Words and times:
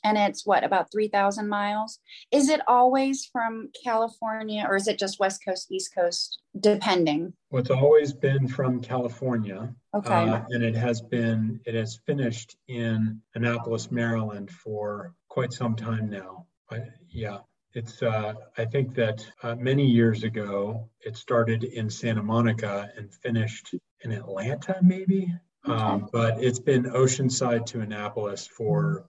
and 0.04 0.18
it's 0.18 0.44
what 0.44 0.64
about 0.64 0.90
3,000 0.90 1.48
miles? 1.48 1.98
Is 2.30 2.48
it 2.48 2.60
always 2.66 3.24
from 3.24 3.70
California 3.84 4.66
or 4.68 4.76
is 4.76 4.88
it 4.88 4.98
just 4.98 5.20
West 5.20 5.42
Coast, 5.46 5.70
East 5.70 5.94
Coast, 5.94 6.40
depending? 6.58 7.32
Well, 7.50 7.60
it's 7.60 7.70
always 7.70 8.12
been 8.12 8.48
from 8.48 8.80
California. 8.80 9.72
Okay. 9.94 10.12
Uh, 10.12 10.42
and 10.50 10.62
it 10.62 10.74
has 10.74 11.00
been, 11.00 11.60
it 11.66 11.74
has 11.74 12.00
finished 12.04 12.56
in 12.68 13.20
Annapolis, 13.34 13.90
Maryland 13.90 14.50
for 14.50 15.14
quite 15.28 15.52
some 15.52 15.76
time 15.76 16.10
now. 16.10 16.46
But 16.68 16.88
yeah. 17.08 17.38
It's, 17.74 18.02
uh, 18.02 18.34
I 18.58 18.64
think 18.66 18.94
that 18.96 19.26
uh, 19.42 19.54
many 19.54 19.86
years 19.86 20.24
ago, 20.24 20.88
it 21.00 21.16
started 21.16 21.64
in 21.64 21.88
Santa 21.88 22.22
Monica 22.22 22.90
and 22.96 23.12
finished 23.14 23.74
in 24.02 24.12
Atlanta, 24.12 24.78
maybe. 24.82 25.32
Okay. 25.66 25.82
Um, 25.82 26.08
but 26.12 26.42
it's 26.42 26.58
been 26.58 26.84
Oceanside 26.84 27.64
to 27.66 27.80
Annapolis 27.80 28.46
for, 28.46 29.06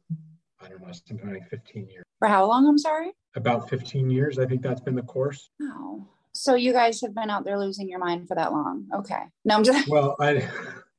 I 0.61 0.69
don't 0.69 0.81
know, 0.81 0.91
something 0.91 1.33
like 1.33 1.49
15 1.49 1.89
years. 1.89 2.03
For 2.19 2.27
how 2.27 2.45
long? 2.45 2.67
I'm 2.67 2.77
sorry? 2.77 3.11
About 3.35 3.69
15 3.69 4.09
years. 4.09 4.39
I 4.39 4.45
think 4.45 4.61
that's 4.61 4.81
been 4.81 4.95
the 4.95 5.01
course. 5.01 5.49
Oh, 5.61 6.07
so 6.33 6.55
you 6.55 6.71
guys 6.71 7.01
have 7.01 7.13
been 7.13 7.29
out 7.29 7.43
there 7.43 7.59
losing 7.59 7.89
your 7.89 7.99
mind 7.99 8.27
for 8.27 8.35
that 8.35 8.51
long. 8.51 8.85
Okay. 8.95 9.23
No, 9.43 9.55
I'm 9.55 9.63
just. 9.63 9.87
Well, 9.89 10.15
I 10.19 10.47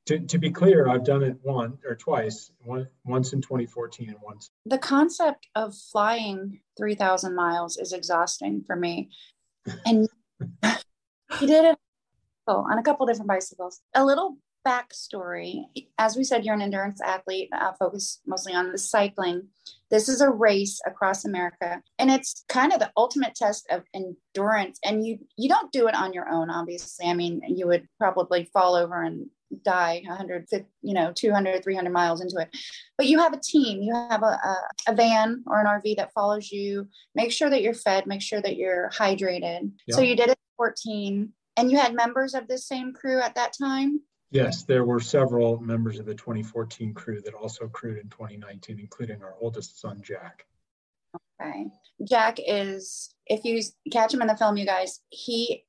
to, 0.05 0.19
to 0.19 0.37
be 0.37 0.51
clear, 0.51 0.87
I've 0.87 1.03
done 1.03 1.23
it 1.23 1.37
one 1.41 1.77
or 1.87 1.95
twice, 1.95 2.51
one, 2.63 2.87
once 3.05 3.33
in 3.33 3.41
2014 3.41 4.09
and 4.09 4.17
once. 4.21 4.51
The 4.65 4.77
concept 4.77 5.47
of 5.55 5.73
flying 5.91 6.59
3,000 6.77 7.35
miles 7.35 7.77
is 7.77 7.93
exhausting 7.93 8.63
for 8.65 8.75
me. 8.75 9.09
And 9.85 10.07
he 11.39 11.47
did 11.47 11.65
it 11.65 11.77
on 12.47 12.77
a 12.77 12.83
couple 12.83 13.05
different 13.07 13.27
bicycles. 13.27 13.81
A 13.95 14.05
little 14.05 14.37
backstory 14.65 15.63
as 15.97 16.17
we 16.17 16.23
said, 16.23 16.43
you're 16.43 16.55
an 16.55 16.61
endurance 16.61 16.99
athlete, 17.01 17.49
uh, 17.53 17.71
focused 17.79 18.21
mostly 18.25 18.53
on 18.53 18.71
the 18.71 18.77
cycling. 18.77 19.47
This 19.91 20.09
is 20.09 20.21
a 20.21 20.29
race 20.29 20.81
across 20.85 21.23
America, 21.23 21.81
and 21.99 22.09
it's 22.09 22.43
kind 22.49 22.73
of 22.73 22.79
the 22.79 22.91
ultimate 22.97 23.35
test 23.35 23.67
of 23.69 23.83
endurance. 23.93 24.79
And 24.83 25.05
you 25.05 25.19
you 25.37 25.47
don't 25.47 25.71
do 25.71 25.87
it 25.87 25.95
on 25.95 26.13
your 26.13 26.27
own, 26.29 26.49
obviously. 26.49 27.07
I 27.07 27.13
mean, 27.13 27.41
you 27.47 27.67
would 27.67 27.87
probably 27.99 28.49
fall 28.51 28.75
over 28.75 29.01
and 29.01 29.27
die 29.63 30.01
150 30.05 30.67
you 30.81 30.93
know 30.93 31.11
200 31.13 31.63
300 31.63 31.91
miles 31.91 32.21
into 32.21 32.37
it. 32.37 32.55
But 32.97 33.07
you 33.07 33.19
have 33.19 33.33
a 33.33 33.39
team 33.39 33.81
you 33.81 33.93
have 33.93 34.23
a, 34.23 34.25
a, 34.25 34.57
a, 34.87 34.95
van 34.95 35.43
or 35.47 35.59
an 35.59 35.67
rv 35.67 35.95
that 35.97 36.13
follows 36.13 36.51
you. 36.51 36.87
Make 37.13 37.31
sure 37.31 37.49
that 37.49 37.61
you're 37.61 37.73
fed 37.73 38.07
make 38.07 38.21
sure 38.21 38.41
that 38.41 38.57
you're 38.57 38.89
hydrated. 38.93 39.71
So 39.91 40.01
you 40.01 40.15
did 40.15 40.29
it 40.29 40.37
14 40.57 41.31
and 41.57 41.71
you 41.71 41.77
had 41.77 41.93
members 41.93 42.33
of 42.33 42.47
the 42.47 42.57
same 42.57 42.93
crew 42.93 43.21
at 43.21 43.35
that 43.35 43.53
time? 43.57 44.01
Yes 44.31 44.63
there 44.63 44.85
were 44.85 44.99
several 44.99 45.59
members 45.59 45.99
of 45.99 46.05
the 46.05 46.15
2014 46.15 46.93
crew 46.93 47.21
that 47.21 47.33
also 47.33 47.67
crewed 47.67 47.97
in 47.97 48.09
2019 48.09 48.79
including 48.79 49.21
our 49.21 49.35
oldest 49.39 49.79
son 49.79 50.01
jack. 50.03 50.45
Okay. 51.41 51.65
Jack 52.07 52.37
is 52.45 53.13
if 53.27 53.43
you 53.43 53.61
catch 53.91 54.13
him 54.13 54.21
in 54.21 54.27
the 54.27 54.37
film 54.37 54.57
you 54.57 54.65
guys 54.65 55.01
he 55.09 55.63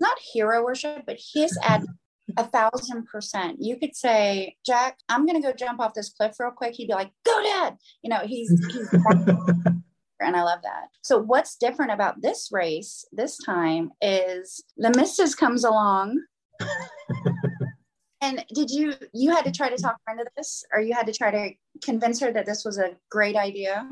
not 0.00 0.18
hero 0.32 0.64
worship 0.64 1.04
but 1.06 1.18
his 1.34 1.56
ad 1.62 1.84
a 2.38 2.44
thousand 2.44 3.06
percent. 3.06 3.56
You 3.60 3.76
could 3.78 3.94
say, 3.96 4.56
Jack, 4.64 4.96
I'm 5.08 5.26
going 5.26 5.40
to 5.42 5.46
go 5.46 5.52
jump 5.52 5.80
off 5.80 5.92
this 5.92 6.10
cliff 6.10 6.36
real 6.38 6.52
quick. 6.52 6.74
He'd 6.74 6.86
be 6.86 6.94
like, 6.94 7.10
go 7.26 7.42
dad. 7.42 7.76
You 8.02 8.10
know, 8.10 8.20
he's, 8.24 8.48
he's 8.72 8.88
and 10.20 10.36
I 10.36 10.42
love 10.42 10.60
that. 10.62 10.88
So 11.02 11.18
what's 11.18 11.56
different 11.56 11.92
about 11.92 12.22
this 12.22 12.48
race 12.52 13.04
this 13.12 13.36
time 13.38 13.90
is 14.00 14.64
the 14.76 14.92
missus 14.96 15.34
comes 15.34 15.64
along. 15.64 16.22
and 18.20 18.44
did 18.54 18.70
you, 18.70 18.94
you 19.12 19.30
had 19.32 19.44
to 19.44 19.52
try 19.52 19.68
to 19.68 19.76
talk 19.76 19.96
her 20.06 20.12
into 20.12 20.24
this 20.36 20.64
or 20.72 20.80
you 20.80 20.94
had 20.94 21.06
to 21.06 21.12
try 21.12 21.30
to 21.32 21.50
convince 21.84 22.20
her 22.20 22.32
that 22.32 22.46
this 22.46 22.64
was 22.64 22.78
a 22.78 22.96
great 23.10 23.36
idea? 23.36 23.88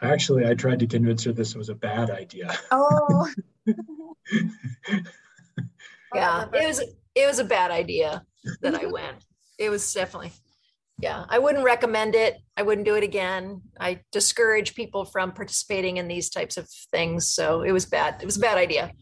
Actually, 0.00 0.46
I 0.46 0.54
tried 0.54 0.78
to 0.78 0.86
convince 0.86 1.24
her 1.24 1.32
this 1.32 1.56
was 1.56 1.68
a 1.68 1.74
bad 1.74 2.10
idea. 2.10 2.56
Oh. 2.70 3.28
yeah, 6.14 6.46
it 6.52 6.66
was 6.68 6.80
it 7.14 7.26
was 7.26 7.38
a 7.38 7.44
bad 7.44 7.70
idea 7.70 8.24
that 8.62 8.74
I 8.74 8.86
went. 8.86 9.24
It 9.58 9.70
was 9.70 9.92
definitely 9.92 10.32
yeah 10.98 11.24
i 11.30 11.38
wouldn't 11.38 11.64
recommend 11.64 12.14
it. 12.14 12.38
I 12.56 12.62
wouldn't 12.62 12.86
do 12.86 12.94
it 12.94 13.02
again. 13.02 13.62
I 13.80 14.00
discourage 14.12 14.74
people 14.74 15.04
from 15.04 15.32
participating 15.32 15.96
in 15.96 16.06
these 16.08 16.28
types 16.30 16.56
of 16.56 16.68
things 16.90 17.28
so 17.28 17.62
it 17.62 17.72
was 17.72 17.86
bad. 17.86 18.16
It 18.20 18.26
was 18.26 18.36
a 18.36 18.40
bad 18.40 18.58
idea. 18.58 18.92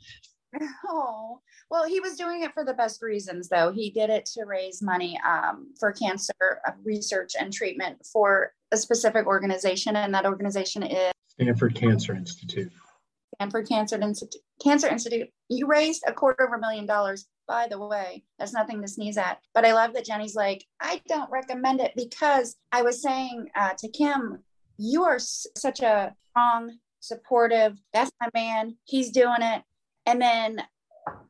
Oh 0.88 1.40
well 1.70 1.86
he 1.86 2.00
was 2.00 2.16
doing 2.16 2.42
it 2.42 2.52
for 2.52 2.64
the 2.64 2.74
best 2.74 3.02
reasons 3.02 3.48
though. 3.48 3.70
He 3.72 3.90
did 3.90 4.10
it 4.10 4.26
to 4.34 4.44
raise 4.44 4.82
money 4.82 5.20
um, 5.24 5.72
for 5.78 5.92
cancer 5.92 6.60
uh, 6.66 6.72
research 6.82 7.32
and 7.38 7.52
treatment 7.52 8.04
for 8.12 8.52
a 8.72 8.76
specific 8.76 9.26
organization 9.26 9.94
and 9.94 10.12
that 10.14 10.26
organization 10.26 10.82
is 10.82 11.12
stanford 11.28 11.74
cancer 11.76 12.14
institute. 12.14 12.72
Stanford 13.36 13.68
cancer 13.68 14.00
institute 14.00 14.42
cancer 14.62 14.88
institute. 14.88 15.28
You 15.48 15.66
raised 15.68 16.02
a 16.06 16.12
quarter 16.12 16.44
of 16.44 16.52
a 16.52 16.58
million 16.58 16.86
dollars 16.86 17.26
by 17.50 17.67
the 17.67 17.85
way. 17.85 18.23
That's 18.38 18.52
nothing 18.52 18.81
to 18.81 18.87
sneeze 18.87 19.19
at. 19.19 19.41
But 19.55 19.64
I 19.64 19.73
love 19.73 19.93
that 19.94 20.05
Jenny's 20.05 20.37
like, 20.37 20.64
I 20.81 21.02
don't 21.08 21.29
recommend 21.32 21.81
it 21.81 21.93
because 21.97 22.55
I 22.70 22.82
was 22.82 23.02
saying 23.02 23.49
uh, 23.56 23.70
to 23.76 23.88
Kim, 23.88 24.38
you 24.79 25.02
are 25.02 25.17
s- 25.17 25.49
such 25.56 25.81
a 25.81 26.14
strong, 26.31 26.79
supportive, 27.00 27.76
that's 27.93 28.12
my 28.20 28.29
man. 28.35 28.76
He's 28.85 29.11
doing 29.11 29.43
it. 29.43 29.64
And 30.06 30.23
then 30.23 30.62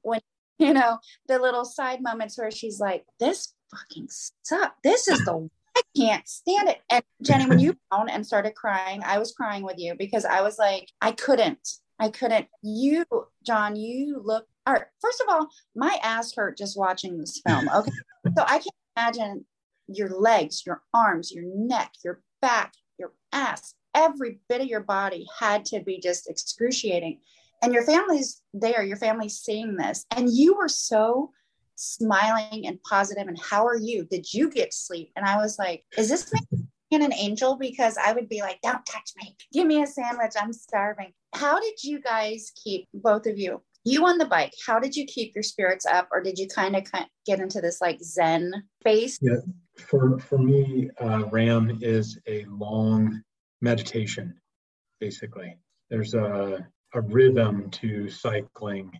when, 0.02 0.20
you 0.58 0.74
know, 0.74 0.98
the 1.26 1.38
little 1.38 1.64
side 1.64 2.02
moments 2.02 2.36
where 2.36 2.50
she's 2.50 2.78
like, 2.78 3.06
this 3.18 3.54
fucking 3.70 4.08
sucks. 4.10 4.76
This 4.84 5.08
is 5.08 5.24
the 5.24 5.48
I 5.74 5.80
can't 5.96 6.28
stand 6.28 6.68
it. 6.68 6.82
And 6.90 7.02
Jenny, 7.22 7.46
when 7.46 7.60
you 7.60 7.78
and 7.92 8.26
started 8.26 8.54
crying, 8.54 9.00
I 9.06 9.18
was 9.18 9.32
crying 9.32 9.62
with 9.62 9.78
you 9.78 9.94
because 9.98 10.26
I 10.26 10.42
was 10.42 10.58
like, 10.58 10.90
I 11.00 11.12
couldn't. 11.12 11.66
I 12.00 12.08
couldn't. 12.08 12.48
You, 12.62 13.04
John, 13.44 13.76
you 13.76 14.20
look 14.24 14.46
all 14.66 14.74
right, 14.74 14.84
first 15.00 15.20
of 15.20 15.26
all, 15.28 15.48
my 15.74 15.98
ass 16.02 16.34
hurt 16.34 16.56
just 16.56 16.78
watching 16.78 17.18
this 17.18 17.40
film. 17.46 17.68
Okay. 17.80 17.90
so 18.36 18.44
I 18.46 18.58
can't 18.58 18.66
imagine 18.96 19.44
your 19.88 20.10
legs, 20.10 20.64
your 20.66 20.82
arms, 20.92 21.32
your 21.32 21.44
neck, 21.46 21.92
your 22.04 22.20
back, 22.42 22.74
your 22.98 23.12
ass, 23.32 23.74
every 23.94 24.40
bit 24.48 24.60
of 24.60 24.66
your 24.66 24.82
body 24.82 25.26
had 25.38 25.64
to 25.66 25.80
be 25.80 25.98
just 25.98 26.28
excruciating. 26.28 27.20
And 27.62 27.72
your 27.72 27.82
family's 27.82 28.42
there, 28.52 28.82
your 28.82 28.98
family's 28.98 29.38
seeing 29.38 29.76
this. 29.76 30.04
And 30.10 30.30
you 30.30 30.54
were 30.54 30.68
so 30.68 31.30
smiling 31.76 32.66
and 32.66 32.78
positive. 32.82 33.26
And 33.26 33.40
how 33.40 33.66
are 33.66 33.78
you? 33.78 34.04
Did 34.04 34.32
you 34.32 34.50
get 34.50 34.74
sleep? 34.74 35.10
And 35.16 35.24
I 35.24 35.38
was 35.38 35.58
like, 35.58 35.82
is 35.96 36.10
this 36.10 36.30
me 36.32 36.68
an 36.92 37.12
angel? 37.14 37.56
Because 37.56 37.96
I 37.96 38.12
would 38.12 38.28
be 38.28 38.40
like, 38.40 38.60
don't 38.62 38.84
touch 38.84 39.12
me. 39.16 39.34
Give 39.52 39.66
me 39.66 39.82
a 39.82 39.86
sandwich. 39.86 40.32
I'm 40.38 40.52
starving. 40.52 41.12
How 41.34 41.60
did 41.60 41.82
you 41.82 42.00
guys 42.00 42.52
keep 42.62 42.88
both 42.92 43.26
of 43.26 43.38
you 43.38 43.62
you 43.82 44.06
on 44.06 44.18
the 44.18 44.26
bike 44.26 44.52
how 44.66 44.78
did 44.78 44.94
you 44.94 45.06
keep 45.06 45.34
your 45.34 45.42
spirits 45.42 45.86
up 45.86 46.06
or 46.12 46.22
did 46.22 46.38
you 46.38 46.46
kind 46.46 46.76
of 46.76 46.86
get 47.24 47.40
into 47.40 47.62
this 47.62 47.80
like 47.80 47.98
zen 48.02 48.52
space 48.80 49.18
yeah 49.22 49.36
for 49.74 50.18
for 50.18 50.36
me 50.36 50.90
uh, 51.00 51.24
RAAM 51.30 51.78
is 51.80 52.18
a 52.28 52.44
long 52.44 53.22
meditation 53.62 54.34
basically. 55.00 55.56
There's 55.88 56.14
a, 56.14 56.66
a 56.94 57.00
rhythm 57.00 57.70
to 57.70 58.08
cycling 58.08 58.92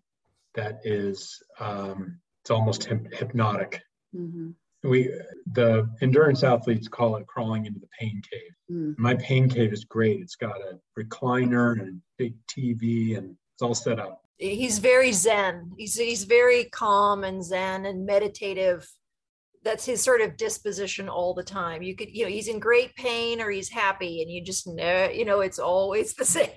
that 0.54 0.80
is 0.82 1.40
um, 1.60 2.18
it's 2.42 2.50
almost 2.50 2.84
hypnotic. 2.84 3.82
Mm-hmm. 4.16 4.50
We 4.82 5.12
the 5.52 5.88
endurance 6.00 6.42
athletes 6.42 6.88
call 6.88 7.16
it 7.16 7.26
crawling 7.26 7.66
into 7.66 7.80
the 7.80 7.88
pain 7.98 8.22
cave. 8.30 8.52
Mm. 8.70 8.98
my 8.98 9.14
pain 9.16 9.48
cave 9.48 9.72
is 9.72 9.84
great. 9.84 10.20
It's 10.20 10.36
got 10.36 10.56
a 10.60 10.78
recliner 10.98 11.78
and 11.78 11.88
a 11.88 12.00
big 12.18 12.34
tv 12.46 13.18
and 13.18 13.36
it's 13.54 13.62
all 13.62 13.74
set 13.74 13.98
up. 13.98 14.22
He's 14.38 14.78
very 14.78 15.12
zen. 15.12 15.72
He's 15.76 15.96
he's 15.96 16.24
very 16.24 16.64
calm 16.64 17.24
and 17.24 17.44
zen 17.44 17.84
and 17.84 18.06
meditative. 18.06 18.88
That's 19.62 19.84
his 19.84 20.02
sort 20.02 20.22
of 20.22 20.38
disposition 20.38 21.10
all 21.10 21.34
the 21.34 21.42
time. 21.42 21.82
You 21.82 21.94
could 21.94 22.08
you 22.10 22.24
know 22.24 22.30
he's 22.30 22.48
in 22.48 22.58
great 22.58 22.94
pain 22.96 23.40
or 23.40 23.50
he's 23.50 23.68
happy 23.68 24.22
and 24.22 24.30
you 24.30 24.42
just 24.42 24.66
know 24.66 25.10
you 25.10 25.24
know 25.24 25.40
it's 25.40 25.58
always 25.58 26.14
the 26.14 26.24
same 26.36 26.48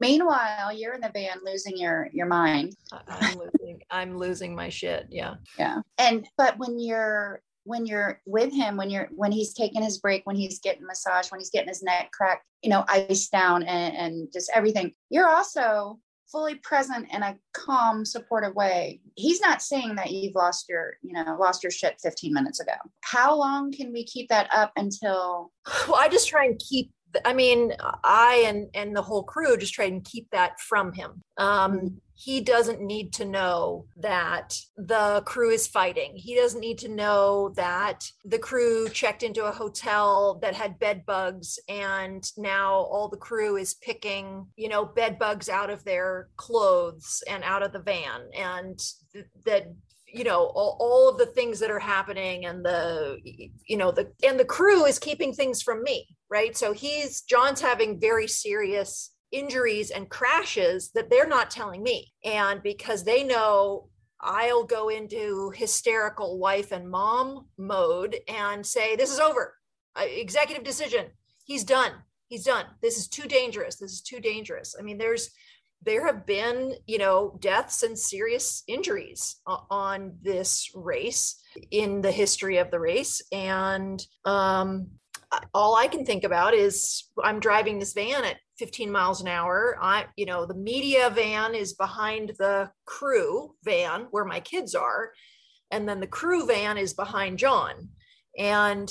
meanwhile 0.00 0.72
you're 0.72 0.94
in 0.94 1.00
the 1.00 1.10
van 1.12 1.38
losing 1.44 1.76
your 1.76 2.08
your 2.12 2.26
mind. 2.26 2.76
I'm 3.08 3.38
losing 3.38 3.82
i'm 3.90 4.16
losing 4.16 4.54
my 4.54 4.68
shit 4.68 5.06
yeah. 5.10 5.34
Yeah. 5.58 5.82
And 5.98 6.26
but 6.36 6.58
when 6.58 6.78
you're 6.78 7.42
when 7.64 7.86
you're 7.86 8.20
with 8.26 8.52
him 8.52 8.76
when 8.76 8.90
you're 8.90 9.08
when 9.14 9.32
he's 9.32 9.52
taking 9.52 9.82
his 9.82 9.98
break 9.98 10.26
when 10.26 10.36
he's 10.36 10.58
getting 10.60 10.86
massage 10.86 11.30
when 11.30 11.40
he's 11.40 11.50
getting 11.50 11.68
his 11.68 11.82
neck 11.82 12.10
cracked 12.12 12.44
you 12.62 12.70
know 12.70 12.84
iced 12.88 13.30
down 13.30 13.62
and, 13.62 13.96
and 13.96 14.32
just 14.32 14.50
everything 14.54 14.92
you're 15.10 15.28
also 15.28 15.98
fully 16.30 16.56
present 16.56 17.06
in 17.12 17.22
a 17.22 17.36
calm 17.54 18.04
supportive 18.04 18.54
way. 18.54 19.00
He's 19.14 19.40
not 19.40 19.62
saying 19.62 19.94
that 19.96 20.10
you've 20.10 20.34
lost 20.34 20.68
your 20.68 20.96
you 21.02 21.12
know 21.12 21.36
lost 21.38 21.62
your 21.62 21.70
shit 21.70 21.98
15 22.02 22.32
minutes 22.32 22.60
ago. 22.60 22.74
How 23.00 23.34
long 23.34 23.72
can 23.72 23.92
we 23.92 24.04
keep 24.04 24.28
that 24.28 24.48
up 24.52 24.72
until 24.76 25.52
well 25.88 25.96
i 25.96 26.08
just 26.08 26.28
try 26.28 26.44
and 26.44 26.58
keep 26.58 26.90
I 27.24 27.32
mean, 27.32 27.72
I 28.04 28.44
and 28.46 28.68
and 28.74 28.94
the 28.94 29.02
whole 29.02 29.22
crew 29.22 29.56
just 29.56 29.74
try 29.74 29.86
and 29.86 30.04
keep 30.04 30.30
that 30.30 30.60
from 30.60 30.92
him. 30.92 31.22
Um, 31.38 31.72
mm-hmm. 31.72 31.86
he 32.14 32.40
doesn't 32.40 32.80
need 32.80 33.12
to 33.14 33.24
know 33.24 33.86
that 33.96 34.58
the 34.76 35.22
crew 35.24 35.50
is 35.50 35.66
fighting. 35.66 36.12
He 36.16 36.34
doesn't 36.34 36.60
need 36.60 36.78
to 36.78 36.88
know 36.88 37.52
that 37.56 38.10
the 38.24 38.38
crew 38.38 38.88
checked 38.88 39.22
into 39.22 39.44
a 39.44 39.52
hotel 39.52 40.38
that 40.42 40.54
had 40.54 40.78
bed 40.78 41.06
bugs 41.06 41.58
and 41.68 42.30
now 42.36 42.74
all 42.74 43.08
the 43.08 43.16
crew 43.16 43.56
is 43.56 43.74
picking, 43.74 44.46
you 44.56 44.68
know, 44.68 44.84
bed 44.84 45.18
bugs 45.18 45.48
out 45.48 45.70
of 45.70 45.84
their 45.84 46.28
clothes 46.36 47.22
and 47.28 47.42
out 47.44 47.62
of 47.62 47.72
the 47.72 47.78
van 47.78 48.28
and 48.36 48.78
th- 49.12 49.26
that 49.46 49.68
you 50.12 50.24
know 50.24 50.46
all, 50.54 50.76
all 50.80 51.08
of 51.08 51.18
the 51.18 51.26
things 51.26 51.60
that 51.60 51.70
are 51.70 51.78
happening 51.78 52.46
and 52.46 52.64
the 52.64 53.18
you 53.66 53.76
know 53.76 53.90
the 53.90 54.12
and 54.26 54.38
the 54.38 54.44
crew 54.44 54.84
is 54.86 54.98
keeping 54.98 55.32
things 55.32 55.62
from 55.62 55.82
me 55.82 56.06
right? 56.30 56.56
So 56.56 56.72
he's 56.72 57.22
john's 57.22 57.60
having 57.60 58.00
very 58.00 58.28
serious 58.28 59.12
injuries 59.30 59.90
and 59.90 60.08
crashes 60.08 60.90
that 60.94 61.10
they're 61.10 61.28
not 61.28 61.50
telling 61.50 61.82
me. 61.82 62.12
And 62.24 62.62
because 62.62 63.04
they 63.04 63.24
know 63.24 63.88
i'll 64.20 64.64
go 64.64 64.88
into 64.88 65.52
hysterical 65.54 66.40
wife 66.40 66.72
and 66.72 66.90
mom 66.90 67.46
mode 67.56 68.16
and 68.26 68.66
say 68.66 68.96
this 68.96 69.12
is 69.12 69.20
over. 69.20 69.54
Executive 69.96 70.64
decision. 70.64 71.06
He's 71.44 71.64
done. 71.64 71.92
He's 72.26 72.44
done. 72.44 72.66
This 72.82 72.98
is 72.98 73.08
too 73.08 73.28
dangerous. 73.28 73.76
This 73.76 73.92
is 73.92 74.00
too 74.00 74.20
dangerous. 74.20 74.74
I 74.78 74.82
mean 74.82 74.98
there's 74.98 75.30
there 75.82 76.06
have 76.06 76.26
been, 76.26 76.74
you 76.86 76.98
know, 76.98 77.38
deaths 77.40 77.82
and 77.82 77.98
serious 77.98 78.62
injuries 78.66 79.36
on 79.46 80.16
this 80.22 80.70
race 80.74 81.40
in 81.70 82.00
the 82.00 82.10
history 82.10 82.58
of 82.58 82.70
the 82.70 82.80
race. 82.80 83.22
And 83.32 84.04
um, 84.24 84.88
all 85.54 85.76
I 85.76 85.86
can 85.86 86.04
think 86.04 86.24
about 86.24 86.54
is 86.54 87.04
I'm 87.22 87.40
driving 87.40 87.78
this 87.78 87.92
van 87.92 88.24
at 88.24 88.38
15 88.58 88.90
miles 88.90 89.20
an 89.20 89.28
hour. 89.28 89.78
I, 89.80 90.06
you 90.16 90.26
know, 90.26 90.46
the 90.46 90.54
media 90.54 91.10
van 91.10 91.54
is 91.54 91.74
behind 91.74 92.32
the 92.38 92.70
crew 92.84 93.54
van 93.64 94.08
where 94.10 94.24
my 94.24 94.40
kids 94.40 94.74
are. 94.74 95.12
And 95.70 95.88
then 95.88 96.00
the 96.00 96.06
crew 96.06 96.46
van 96.46 96.78
is 96.78 96.94
behind 96.94 97.38
John. 97.38 97.90
And, 98.36 98.90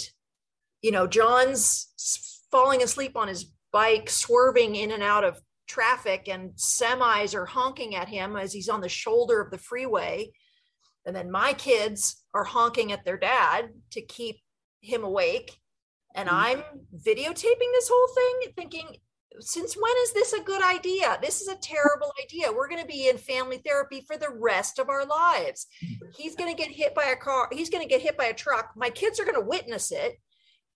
you 0.82 0.92
know, 0.92 1.08
John's 1.08 1.88
falling 2.52 2.82
asleep 2.82 3.18
on 3.18 3.28
his 3.28 3.52
bike, 3.74 4.10
swerving 4.10 4.76
in 4.76 4.92
and 4.92 5.04
out 5.04 5.24
of 5.24 5.42
traffic 5.68 6.28
and 6.28 6.52
semis 6.52 7.36
are 7.36 7.46
honking 7.46 7.96
at 7.96 8.08
him 8.08 8.36
as 8.36 8.54
he's 8.54 8.70
on 8.70 8.82
the 8.82 8.90
shoulder 8.90 9.42
of 9.42 9.52
the 9.52 9.58
freeway. 9.58 10.32
And 11.06 11.16
then 11.16 11.32
my 11.32 11.54
kids 11.54 12.24
are 12.34 12.44
honking 12.44 12.92
at 12.92 13.06
their 13.06 13.18
dad 13.18 13.70
to 13.92 14.02
keep 14.02 14.38
him 14.82 15.04
awake. 15.04 15.58
And 16.16 16.30
mm-hmm. 16.30 16.38
I'm 16.38 16.64
videotaping 16.96 17.72
this 17.74 17.90
whole 17.92 18.08
thing 18.16 18.54
thinking, 18.56 18.98
since 19.40 19.76
when 19.76 19.94
is 20.04 20.14
this 20.14 20.34
a 20.34 20.42
good 20.42 20.64
idea? 20.64 21.20
This 21.22 21.42
is 21.42 21.48
a 21.48 21.58
terrible 21.58 22.12
idea. 22.24 22.52
We're 22.52 22.70
going 22.70 22.82
to 22.82 22.88
be 22.88 23.08
in 23.08 23.18
family 23.18 23.62
therapy 23.64 24.02
for 24.02 24.18
the 24.18 24.32
rest 24.32 24.80
of 24.80 24.90
our 24.90 25.06
lives. 25.06 25.68
He's 26.18 26.36
going 26.36 26.54
to 26.54 26.62
get 26.62 26.72
hit 26.72 26.96
by 26.96 27.06
a 27.06 27.16
car. 27.16 27.48
He's 27.52 27.70
going 27.70 27.84
to 27.84 27.90
get 27.90 28.02
hit 28.02 28.18
by 28.18 28.26
a 28.26 28.34
truck. 28.34 28.72
My 28.76 28.90
kids 28.90 29.20
are 29.20 29.26
going 29.26 29.40
to 29.40 29.42
witness 29.42 29.92
it 29.92 30.18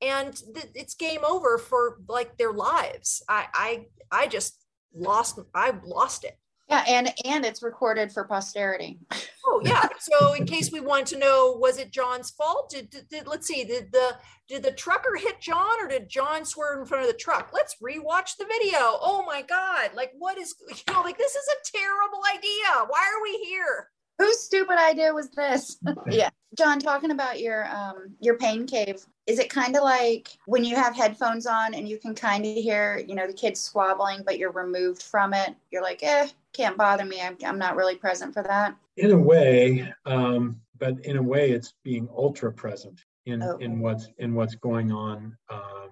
and 0.01 0.35
th- 0.35 0.71
it's 0.73 0.95
game 0.95 1.23
over 1.23 1.57
for 1.57 1.97
like 2.07 2.37
their 2.37 2.53
lives. 2.53 3.23
I, 3.29 3.47
I, 3.53 3.85
I 4.11 4.27
just 4.27 4.60
lost 4.93 5.39
i 5.53 5.73
lost 5.83 6.23
it. 6.23 6.37
Yeah 6.67 6.83
and 6.87 7.13
and 7.25 7.45
it's 7.45 7.63
recorded 7.63 8.11
for 8.11 8.25
posterity. 8.25 8.99
Oh 9.43 9.59
yeah. 9.65 9.87
So 9.99 10.33
in 10.33 10.45
case 10.45 10.71
we 10.71 10.81
want 10.81 11.07
to 11.07 11.17
know 11.17 11.57
was 11.59 11.79
it 11.79 11.91
john's 11.91 12.29
fault? 12.29 12.69
Did, 12.69 12.91
did, 12.91 13.09
did, 13.09 13.27
let's 13.27 13.47
see 13.47 13.63
did 13.63 13.91
the 13.91 14.15
did 14.47 14.61
the 14.61 14.71
trucker 14.71 15.15
hit 15.15 15.41
john 15.41 15.81
or 15.81 15.87
did 15.87 16.07
john 16.07 16.45
swerve 16.45 16.79
in 16.79 16.85
front 16.85 17.03
of 17.03 17.11
the 17.11 17.17
truck? 17.17 17.49
Let's 17.51 17.75
rewatch 17.81 18.37
the 18.37 18.45
video. 18.45 18.77
Oh 18.77 19.23
my 19.25 19.41
god 19.41 19.89
like 19.95 20.11
what 20.17 20.37
is 20.37 20.53
you 20.69 20.93
know 20.93 21.01
like 21.01 21.17
this 21.17 21.35
is 21.35 21.47
a 21.47 21.77
terrible 21.77 22.21
idea. 22.29 22.85
Why 22.87 22.99
are 22.99 23.23
we 23.23 23.43
here? 23.45 23.89
Whose 24.19 24.39
stupid 24.43 24.77
idea 24.77 25.11
was 25.11 25.31
this? 25.31 25.77
Yeah. 26.09 26.29
John 26.55 26.79
talking 26.79 27.11
about 27.11 27.39
your 27.39 27.67
um 27.67 28.15
your 28.19 28.37
pain 28.37 28.67
cave 28.67 29.03
is 29.31 29.39
it 29.39 29.49
kind 29.49 29.75
of 29.75 29.83
like 29.83 30.37
when 30.45 30.63
you 30.63 30.75
have 30.75 30.95
headphones 30.95 31.45
on 31.45 31.73
and 31.73 31.87
you 31.87 31.97
can 31.97 32.13
kind 32.13 32.45
of 32.45 32.55
hear 32.55 33.03
you 33.07 33.15
know 33.15 33.27
the 33.27 33.33
kids 33.33 33.59
squabbling 33.59 34.23
but 34.25 34.37
you're 34.37 34.51
removed 34.51 35.01
from 35.01 35.33
it 35.33 35.55
you're 35.71 35.81
like 35.81 36.03
eh 36.03 36.27
can't 36.53 36.77
bother 36.77 37.05
me 37.05 37.21
i'm, 37.21 37.37
I'm 37.45 37.57
not 37.57 37.75
really 37.75 37.95
present 37.95 38.33
for 38.33 38.43
that 38.43 38.75
in 38.97 39.11
a 39.11 39.17
way 39.17 39.91
um, 40.05 40.59
but 40.77 40.99
in 41.05 41.17
a 41.17 41.23
way 41.23 41.51
it's 41.51 41.73
being 41.83 42.09
ultra 42.15 42.51
present 42.51 42.99
in 43.25 43.41
Oh. 43.43 43.57
in 43.57 43.79
what's 43.79 44.07
in 44.17 44.33
what's 44.33 44.55
going 44.55 44.91
on 44.91 45.37
um, 45.49 45.89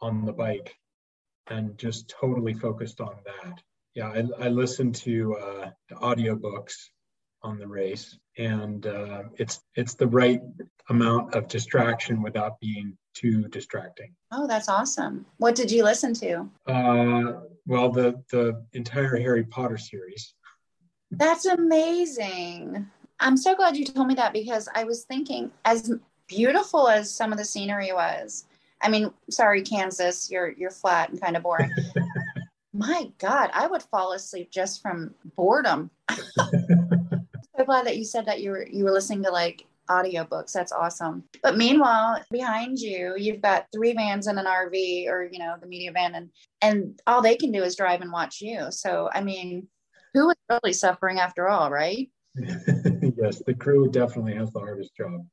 on 0.00 0.24
the 0.24 0.32
bike, 0.32 0.74
and 1.48 1.78
just 1.78 2.08
totally 2.08 2.54
focused 2.54 3.00
on 3.00 3.14
that. 3.24 3.62
Yeah, 3.94 4.08
I, 4.08 4.46
I 4.46 4.48
listened 4.48 4.94
to 4.96 5.36
uh, 5.36 5.70
audiobooks 5.92 6.74
on 7.46 7.58
the 7.58 7.66
race, 7.66 8.18
and 8.36 8.86
uh, 8.86 9.22
it's 9.36 9.60
it's 9.76 9.94
the 9.94 10.08
right 10.08 10.42
amount 10.90 11.34
of 11.34 11.48
distraction 11.48 12.22
without 12.22 12.60
being 12.60 12.96
too 13.14 13.48
distracting. 13.48 14.12
Oh, 14.32 14.46
that's 14.46 14.68
awesome. 14.68 15.24
What 15.38 15.54
did 15.54 15.70
you 15.70 15.84
listen 15.84 16.12
to? 16.14 16.50
Uh, 16.66 17.40
well, 17.66 17.90
the 17.90 18.22
the 18.30 18.64
entire 18.72 19.16
Harry 19.16 19.44
Potter 19.44 19.78
series. 19.78 20.34
That's 21.12 21.46
amazing. 21.46 22.90
I'm 23.20 23.36
so 23.36 23.54
glad 23.54 23.76
you 23.76 23.84
told 23.86 24.08
me 24.08 24.14
that 24.14 24.32
because 24.32 24.68
I 24.74 24.84
was 24.84 25.04
thinking, 25.04 25.50
as 25.64 25.90
beautiful 26.26 26.88
as 26.88 27.10
some 27.10 27.32
of 27.32 27.38
the 27.38 27.44
scenery 27.44 27.92
was, 27.92 28.44
I 28.82 28.88
mean, 28.88 29.12
sorry, 29.30 29.62
Kansas, 29.62 30.30
you're 30.30 30.50
you're 30.50 30.70
flat 30.70 31.10
and 31.10 31.20
kind 31.20 31.36
of 31.36 31.44
boring. 31.44 31.70
My 32.74 33.10
God, 33.18 33.50
I 33.54 33.68
would 33.68 33.82
fall 33.84 34.12
asleep 34.12 34.50
just 34.50 34.82
from 34.82 35.14
boredom. 35.36 35.90
so 37.58 37.64
glad 37.64 37.86
that 37.86 37.96
you 37.96 38.04
said 38.04 38.26
that 38.26 38.40
you 38.40 38.50
were 38.50 38.66
you 38.66 38.84
were 38.84 38.92
listening 38.92 39.22
to 39.24 39.30
like 39.30 39.64
audiobooks. 39.88 40.52
That's 40.52 40.72
awesome. 40.72 41.24
But 41.42 41.56
meanwhile, 41.56 42.22
behind 42.30 42.78
you, 42.78 43.14
you've 43.16 43.40
got 43.40 43.66
three 43.72 43.92
vans 43.92 44.26
and 44.26 44.38
an 44.38 44.46
RV 44.46 45.08
or 45.08 45.28
you 45.30 45.38
know, 45.38 45.56
the 45.60 45.66
media 45.66 45.92
van 45.92 46.14
and 46.14 46.30
and 46.60 47.00
all 47.06 47.22
they 47.22 47.36
can 47.36 47.52
do 47.52 47.62
is 47.62 47.76
drive 47.76 48.00
and 48.00 48.12
watch 48.12 48.40
you. 48.40 48.66
So 48.70 49.08
I 49.12 49.22
mean, 49.22 49.68
who 50.14 50.30
is 50.30 50.36
really 50.48 50.72
suffering 50.72 51.18
after 51.18 51.48
all, 51.48 51.70
right? 51.70 52.10
yes, 52.36 53.42
the 53.46 53.54
crew 53.58 53.90
definitely 53.90 54.34
has 54.34 54.50
the 54.52 54.60
hardest 54.60 54.96
job. 54.96 55.26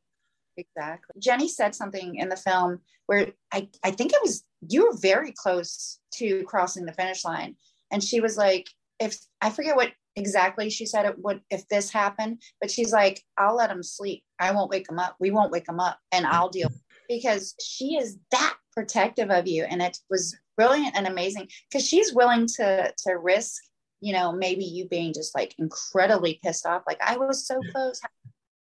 Exactly. 0.56 1.16
Jenny 1.20 1.48
said 1.48 1.74
something 1.74 2.16
in 2.16 2.30
the 2.30 2.36
film 2.36 2.80
where 3.08 3.32
I, 3.52 3.70
I 3.84 3.92
think 3.92 4.14
it 4.14 4.20
was 4.24 4.44
you 4.70 4.86
were 4.86 4.98
very 4.98 5.32
close 5.32 6.00
to 6.16 6.44
crossing 6.44 6.86
the 6.86 6.94
finish 6.94 7.26
line. 7.26 7.56
And 7.92 8.04
she 8.04 8.22
was 8.22 8.38
like, 8.38 8.68
if 9.00 9.18
I 9.42 9.50
forget 9.50 9.76
what 9.76 9.92
exactly 10.16 10.70
she 10.70 10.86
said 10.86 11.06
it 11.06 11.20
would 11.20 11.42
if 11.50 11.68
this 11.68 11.92
happened, 11.92 12.42
but 12.62 12.72
she's 12.72 12.92
like, 12.92 13.22
I'll 13.38 13.56
let 13.56 13.70
him 13.70 13.84
sleep. 13.84 14.24
I 14.40 14.52
won't 14.52 14.70
wake 14.70 14.90
him 14.90 15.00
up. 15.00 15.16
We 15.20 15.32
won't 15.32 15.52
wake 15.52 15.68
him 15.68 15.80
up 15.80 16.00
and 16.12 16.26
I'll 16.26 16.50
deal 16.50 16.70
because 17.10 17.56
she 17.62 17.96
is 17.96 18.18
that 18.32 18.56
protective 18.76 19.30
of 19.30 19.48
you. 19.48 19.64
And 19.64 19.82
it 19.82 19.98
was 20.10 20.36
brilliant 20.58 20.96
and 20.96 21.08
amazing 21.08 21.50
because 21.70 21.88
she's 21.88 22.14
willing 22.14 22.48
to 22.58 22.94
to 23.06 23.14
risk, 23.14 23.62
you 24.02 24.14
know, 24.14 24.32
maybe 24.32 24.66
you 24.66 24.88
being 24.88 25.14
just 25.14 25.36
like 25.36 25.56
incredibly 25.58 26.40
pissed 26.44 26.66
off. 26.66 26.84
Like 26.88 27.02
I 27.02 27.18
was 27.18 27.48
so 27.48 27.60
close. 27.72 28.00
How 28.02 28.10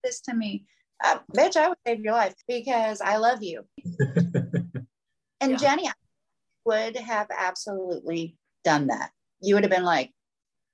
this 0.03 0.21
to 0.23 0.35
me 0.35 0.65
uh, 1.05 1.19
bitch, 1.35 1.57
I 1.57 1.69
would 1.69 1.79
save 1.87 2.01
your 2.01 2.15
life 2.15 2.35
because 2.49 3.01
I 3.01 3.17
love 3.17 3.43
you. 3.43 3.65
and 5.41 5.53
Yeah. 5.53 5.57
Jenny 5.57 5.91
would 6.65 6.97
have 6.97 7.29
absolutely 7.37 8.37
done 8.65 8.89
that. 8.89 9.11
You 9.41 9.55
would 9.55 9.65
have 9.65 9.71
been 9.71 9.85
like, 9.85 10.13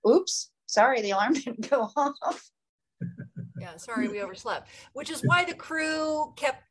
oops, 0.09 0.51
sorry, 0.73 1.03
the 1.03 1.11
alarm 1.11 1.35
didn't 1.45 1.69
go 1.69 1.89
off. 1.97 2.51
Yeah, 3.61 3.77
sorry 3.77 4.09
we 4.09 4.23
overslept. 4.23 4.69
Which 4.95 5.11
is 5.11 5.23
why 5.23 5.45
the 5.45 5.55
crew 5.55 6.33
kept 6.37 6.65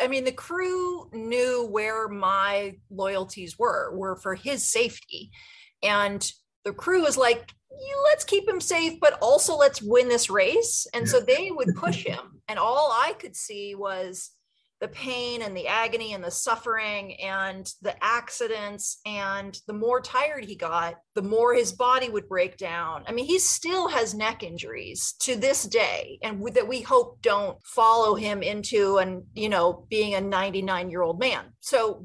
I 0.00 0.08
mean, 0.08 0.24
the 0.24 0.32
crew 0.32 1.10
knew 1.12 1.68
where 1.70 2.08
my 2.08 2.78
loyalties 2.90 3.58
were, 3.58 3.94
were 3.94 4.16
for 4.16 4.34
his 4.34 4.64
safety. 4.64 5.30
And 5.82 6.26
the 6.64 6.72
crew 6.72 7.02
was 7.02 7.18
like, 7.18 7.52
"You- 7.70 8.02
let's 8.04 8.24
keep 8.24 8.48
him 8.48 8.62
safe, 8.62 8.98
but 8.98 9.18
also 9.20 9.54
let's 9.56 9.82
win 9.82 10.08
this 10.08 10.30
race. 10.30 10.86
And 10.94 11.06
so 11.06 11.20
they 11.20 11.50
would 11.50 11.76
push 11.76 12.02
him. 12.02 12.40
And 12.48 12.58
all 12.58 12.92
I 12.92 13.12
could 13.12 13.36
see 13.36 13.74
was 13.74 14.30
the 14.84 14.88
pain 14.88 15.40
and 15.40 15.56
the 15.56 15.66
agony 15.66 16.12
and 16.12 16.22
the 16.22 16.30
suffering 16.30 17.14
and 17.14 17.72
the 17.80 17.94
accidents. 18.04 19.00
And 19.06 19.58
the 19.66 19.72
more 19.72 20.02
tired 20.02 20.44
he 20.44 20.56
got, 20.56 20.96
the 21.14 21.22
more 21.22 21.54
his 21.54 21.72
body 21.72 22.10
would 22.10 22.28
break 22.28 22.58
down. 22.58 23.02
I 23.08 23.12
mean, 23.12 23.24
he 23.24 23.38
still 23.38 23.88
has 23.88 24.14
neck 24.14 24.42
injuries 24.42 25.14
to 25.20 25.36
this 25.36 25.62
day, 25.62 26.18
and 26.22 26.46
that 26.54 26.68
we 26.68 26.82
hope 26.82 27.22
don't 27.22 27.56
follow 27.64 28.14
him 28.14 28.42
into 28.42 28.98
and 28.98 29.22
you 29.32 29.48
know 29.48 29.86
being 29.88 30.14
a 30.14 30.20
99 30.20 30.90
year 30.90 31.02
old 31.02 31.18
man. 31.18 31.44
So. 31.60 32.04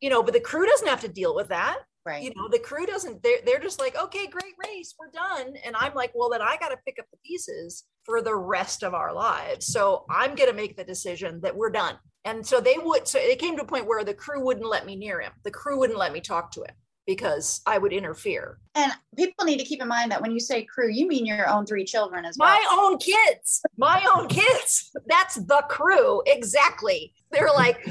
You 0.00 0.08
know, 0.08 0.22
but 0.22 0.32
the 0.32 0.40
crew 0.40 0.64
doesn't 0.64 0.88
have 0.88 1.02
to 1.02 1.08
deal 1.08 1.34
with 1.34 1.48
that 1.48 1.80
Right. 2.04 2.22
you 2.22 2.32
know 2.34 2.48
the 2.50 2.58
crew 2.58 2.84
doesn't 2.84 3.22
they're, 3.22 3.38
they're 3.46 3.60
just 3.60 3.78
like 3.78 3.96
okay 3.96 4.26
great 4.26 4.54
race 4.66 4.94
we're 4.98 5.10
done. 5.10 5.54
And 5.64 5.76
i'm 5.76 5.94
like 5.94 6.12
well 6.14 6.30
then 6.30 6.42
i 6.42 6.56
got 6.58 6.70
to 6.70 6.78
pick 6.84 6.98
up 6.98 7.06
the 7.10 7.18
pieces 7.24 7.84
for 8.04 8.20
the 8.20 8.34
rest 8.34 8.82
of 8.82 8.94
our 8.94 9.12
lives. 9.12 9.66
So 9.66 10.04
i'm 10.10 10.34
going 10.34 10.50
to 10.50 10.56
make 10.56 10.76
the 10.76 10.84
decision 10.84 11.40
that 11.42 11.56
we're 11.56 11.70
done. 11.70 11.96
And 12.24 12.46
so 12.46 12.60
they 12.60 12.76
would 12.82 13.06
so 13.06 13.18
it 13.18 13.38
came 13.38 13.56
to 13.56 13.62
a 13.62 13.66
point 13.66 13.86
where 13.86 14.04
the 14.04 14.14
crew 14.14 14.44
wouldn't 14.44 14.68
let 14.68 14.86
me 14.86 14.96
near 14.96 15.20
him. 15.20 15.32
The 15.44 15.50
crew 15.50 15.78
wouldn't 15.78 15.98
let 15.98 16.12
me 16.12 16.20
talk 16.20 16.52
to 16.52 16.60
him 16.62 16.74
because 17.06 17.60
i 17.66 17.78
would 17.78 17.92
interfere. 17.92 18.58
And 18.74 18.92
people 19.16 19.44
need 19.44 19.58
to 19.58 19.64
keep 19.64 19.82
in 19.82 19.88
mind 19.88 20.10
that 20.12 20.22
when 20.22 20.30
you 20.30 20.40
say 20.40 20.64
crew, 20.64 20.88
you 20.90 21.06
mean 21.08 21.26
your 21.26 21.48
own 21.48 21.66
three 21.66 21.84
children 21.84 22.24
as 22.24 22.36
well. 22.38 22.48
my 22.48 22.78
own 22.80 22.98
kids 22.98 23.62
my 23.76 24.06
own 24.14 24.28
kids. 24.28 24.90
That's 25.06 25.36
the 25.36 25.64
crew 25.68 26.22
exactly. 26.26 27.14
They're 27.30 27.52
like 27.52 27.86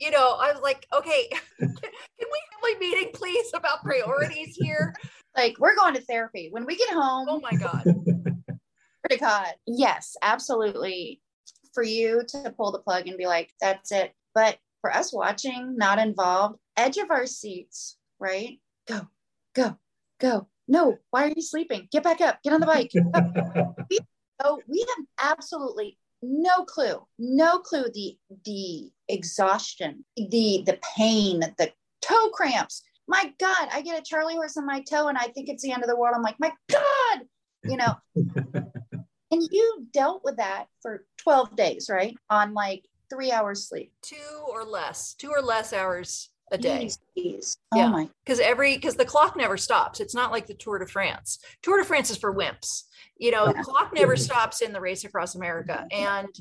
you 0.00 0.10
know 0.10 0.36
i 0.40 0.52
was 0.52 0.60
like 0.62 0.86
okay 0.92 1.28
can 1.58 1.68
we 1.68 2.40
have 2.50 2.76
a 2.76 2.80
meeting 2.80 3.10
please 3.14 3.50
about 3.54 3.82
priorities 3.82 4.56
here 4.58 4.94
like, 5.36 5.56
we're 5.58 5.76
going 5.76 5.94
to 5.94 6.00
therapy. 6.00 6.48
When 6.50 6.66
we 6.66 6.76
get 6.76 6.90
home, 6.90 7.28
oh 7.28 7.40
my 7.40 7.56
god 7.56 7.84
to 9.10 9.16
God. 9.16 9.54
Yes, 9.66 10.16
absolutely. 10.22 11.20
For 11.72 11.82
you 11.82 12.22
to 12.28 12.54
pull 12.56 12.72
the 12.72 12.80
plug 12.80 13.06
and 13.06 13.16
be 13.16 13.26
like, 13.26 13.52
that's 13.60 13.92
it. 13.92 14.12
But 14.34 14.58
for 14.80 14.92
us 14.92 15.12
watching, 15.12 15.76
not 15.76 15.98
involved, 15.98 16.58
edge 16.76 16.96
of 16.96 17.10
our 17.10 17.26
seats, 17.26 17.96
right? 18.18 18.58
Go, 18.88 19.08
go, 19.54 19.78
go. 20.18 20.48
No, 20.66 20.98
why 21.10 21.26
are 21.26 21.32
you 21.34 21.42
sleeping? 21.42 21.88
Get 21.90 22.02
back 22.02 22.20
up. 22.20 22.42
Get 22.42 22.52
on 22.52 22.60
the 22.60 22.66
bike. 22.66 22.92
Oh, 24.42 24.58
we 24.66 24.82
have 24.96 25.32
absolutely 25.36 25.98
no 26.22 26.64
clue, 26.64 27.06
no 27.18 27.58
clue 27.58 27.86
the 27.94 28.16
the 28.44 28.90
exhaustion, 29.08 30.04
the 30.16 30.62
the 30.66 30.78
pain, 30.96 31.40
the 31.40 31.72
toe 32.02 32.30
cramps. 32.30 32.82
My 33.08 33.32
God, 33.40 33.68
I 33.72 33.82
get 33.82 33.98
a 33.98 34.02
Charlie 34.02 34.34
horse 34.34 34.56
on 34.56 34.66
my 34.66 34.82
toe 34.82 35.08
and 35.08 35.18
I 35.18 35.28
think 35.28 35.48
it's 35.48 35.62
the 35.62 35.72
end 35.72 35.82
of 35.82 35.88
the 35.88 35.96
world. 35.96 36.14
I'm 36.16 36.22
like, 36.22 36.38
my 36.38 36.52
God, 36.70 37.20
you 37.64 37.76
know. 37.76 37.94
and 38.14 39.42
you 39.50 39.86
dealt 39.92 40.22
with 40.24 40.36
that 40.36 40.66
for 40.82 41.04
12 41.18 41.56
days, 41.56 41.88
right? 41.90 42.16
On 42.28 42.54
like 42.54 42.84
three 43.10 43.32
hours 43.32 43.68
sleep. 43.68 43.92
two 44.02 44.16
or 44.48 44.64
less 44.64 45.14
two 45.14 45.30
or 45.30 45.42
less 45.42 45.72
hours 45.72 46.30
a 46.52 46.58
day 46.58 46.86
Jeez, 46.86 46.98
jeez. 47.18 47.56
Oh 47.72 47.78
Yeah. 47.78 47.88
my 47.88 48.08
because 48.24 48.38
every 48.40 48.74
because 48.76 48.94
the 48.96 49.04
clock 49.04 49.36
never 49.36 49.56
stops 49.56 49.98
it's 50.00 50.14
not 50.14 50.30
like 50.30 50.46
the 50.46 50.54
tour 50.54 50.78
de 50.78 50.86
france 50.86 51.38
tour 51.62 51.78
de 51.78 51.84
france 51.84 52.10
is 52.10 52.16
for 52.16 52.32
wimps 52.34 52.84
you 53.20 53.30
know 53.30 53.46
Yeah. 53.54 53.62
clock 53.62 53.92
never 53.94 54.16
stops 54.16 54.62
in 54.62 54.72
the 54.72 54.80
race 54.80 55.04
across 55.04 55.34
america. 55.36 55.86
Mm-hmm. 55.92 56.06
And 56.06 56.32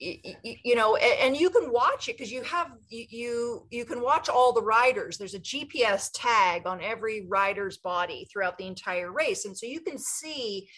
y- 0.00 0.20
y- 0.44 0.60
you 0.62 0.76
know 0.76 0.94
and 0.96 1.36
you 1.36 1.50
can 1.50 1.72
watch 1.72 2.08
it 2.08 2.16
because 2.16 2.30
you 2.30 2.42
have 2.42 2.68
you 2.88 3.66
you 3.70 3.84
can 3.84 4.00
watch 4.00 4.28
all 4.28 4.52
the 4.52 4.62
riders. 4.62 5.18
There's 5.18 5.34
a 5.34 5.40
gps 5.40 6.10
tag 6.14 6.66
on 6.66 6.80
every 6.92 7.26
rider's 7.26 7.78
body 7.78 8.28
throughout 8.30 8.58
the 8.58 8.66
entire 8.66 9.10
race. 9.12 9.44
And 9.46 9.56
so 9.58 9.66
you 9.66 9.80
can 9.80 9.98
see 9.98 10.68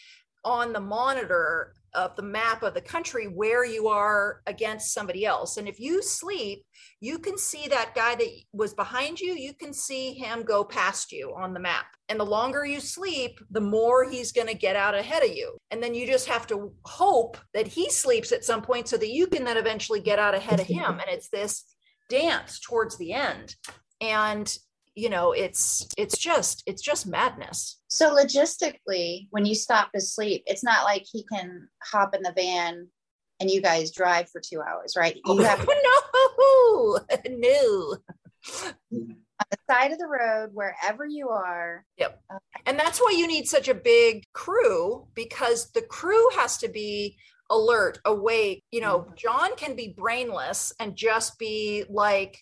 on 0.45 0.73
the 0.73 0.81
monitor 0.81 1.75
of 1.95 2.15
the 2.17 2.23
map 2.23 2.63
of 2.63 2.75
the 2.75 2.81
country 2.81 3.27
where 3.27 3.65
you 3.65 3.89
are 3.89 4.43
against 4.47 4.95
somebody 4.95 5.27
else. 5.27 5.57
And 5.57 5.69
if 5.69 5.81
you 5.81 6.03
sleep 6.03 6.65
you 7.03 7.19
can 7.19 7.39
see 7.39 7.67
that 7.69 7.95
guy 7.95 8.15
that 8.15 8.29
was 8.53 8.75
behind 8.75 9.21
you. 9.21 9.33
You 9.33 9.55
can 9.55 9.73
see 9.73 10.13
him 10.13 10.43
go 10.43 10.63
past 10.63 11.13
you 11.13 11.35
on 11.35 11.55
the 11.55 11.61
map. 11.61 11.87
And 12.11 12.21
the 12.21 12.25
longer 12.25 12.65
you 12.65 12.81
sleep 12.81 13.41
the 13.51 13.61
more 13.61 14.09
he's 14.09 14.33
going 14.33 14.49
to 14.49 14.55
get 14.55 14.77
out 14.77 14.95
ahead 14.95 15.23
of 15.23 15.31
you. 15.31 15.57
And 15.71 15.83
then 15.83 15.95
you 15.95 16.07
just 16.07 16.29
have 16.29 16.47
to 16.49 16.73
hope 16.85 17.39
that 17.55 17.67
he 17.67 17.91
sleeps 17.91 18.33
at 18.33 18.45
some 18.45 18.61
point 18.61 18.89
so 18.89 18.99
that 18.99 19.11
you 19.11 19.27
can 19.27 19.45
then 19.45 19.57
eventually 19.57 20.01
get 20.01 20.19
out 20.19 20.35
ahead 20.35 20.61
of 20.61 20.67
him. 20.67 21.01
and 21.01 21.09
it's 21.09 21.31
this 21.31 21.65
dance 22.11 22.61
towards 22.61 22.99
the 22.99 23.13
end. 23.15 23.55
And 24.03 24.55
you 24.95 25.09
know 25.09 25.33
it's 25.33 25.87
it's 25.97 26.19
just 26.19 26.63
it's 26.67 26.83
just 26.83 27.07
madness 27.07 27.81
So 27.89 28.15
logistically, 28.15 29.29
when 29.31 29.47
you 29.47 29.55
stop 29.55 29.93
to 29.93 30.01
sleep, 30.01 30.43
it's 30.47 30.65
not 30.65 30.85
like 30.85 31.05
he 31.11 31.25
can 31.25 31.69
hop 31.83 32.15
in 32.15 32.23
the 32.23 32.33
van 32.33 32.89
and 33.41 33.51
you 33.51 33.63
guys 33.63 33.91
drive 33.91 34.29
for 34.31 34.41
two 34.41 34.61
hours, 34.61 34.95
right? 34.97 35.17
You 35.17 35.23
oh, 35.27 35.43
have 35.43 35.67
no 36.69 36.99
no 37.29 37.97
on 39.41 39.47
the 39.51 39.59
side 39.69 39.93
of 39.93 39.99
the 39.99 40.07
road, 40.07 40.51
wherever 40.53 41.07
you 41.07 41.29
are. 41.29 41.85
Yep. 41.99 42.23
And 42.67 42.79
that's 42.79 42.99
why 43.01 43.15
you 43.17 43.27
need 43.27 43.49
such 43.49 43.69
a 43.69 43.75
big 43.75 44.25
crew 44.33 45.07
because 45.15 45.71
the 45.73 45.83
crew 45.83 46.29
has 46.37 46.59
to 46.59 46.69
be 46.69 47.17
alert, 47.51 47.99
awake. 48.05 48.65
You 48.71 48.81
know, 48.83 49.01
mm-hmm. 49.01 49.15
John 49.17 49.57
can 49.57 49.77
be 49.77 49.95
brainless 49.97 50.73
and 50.79 50.97
just 50.97 51.39
be 51.39 51.85
like, 51.89 52.39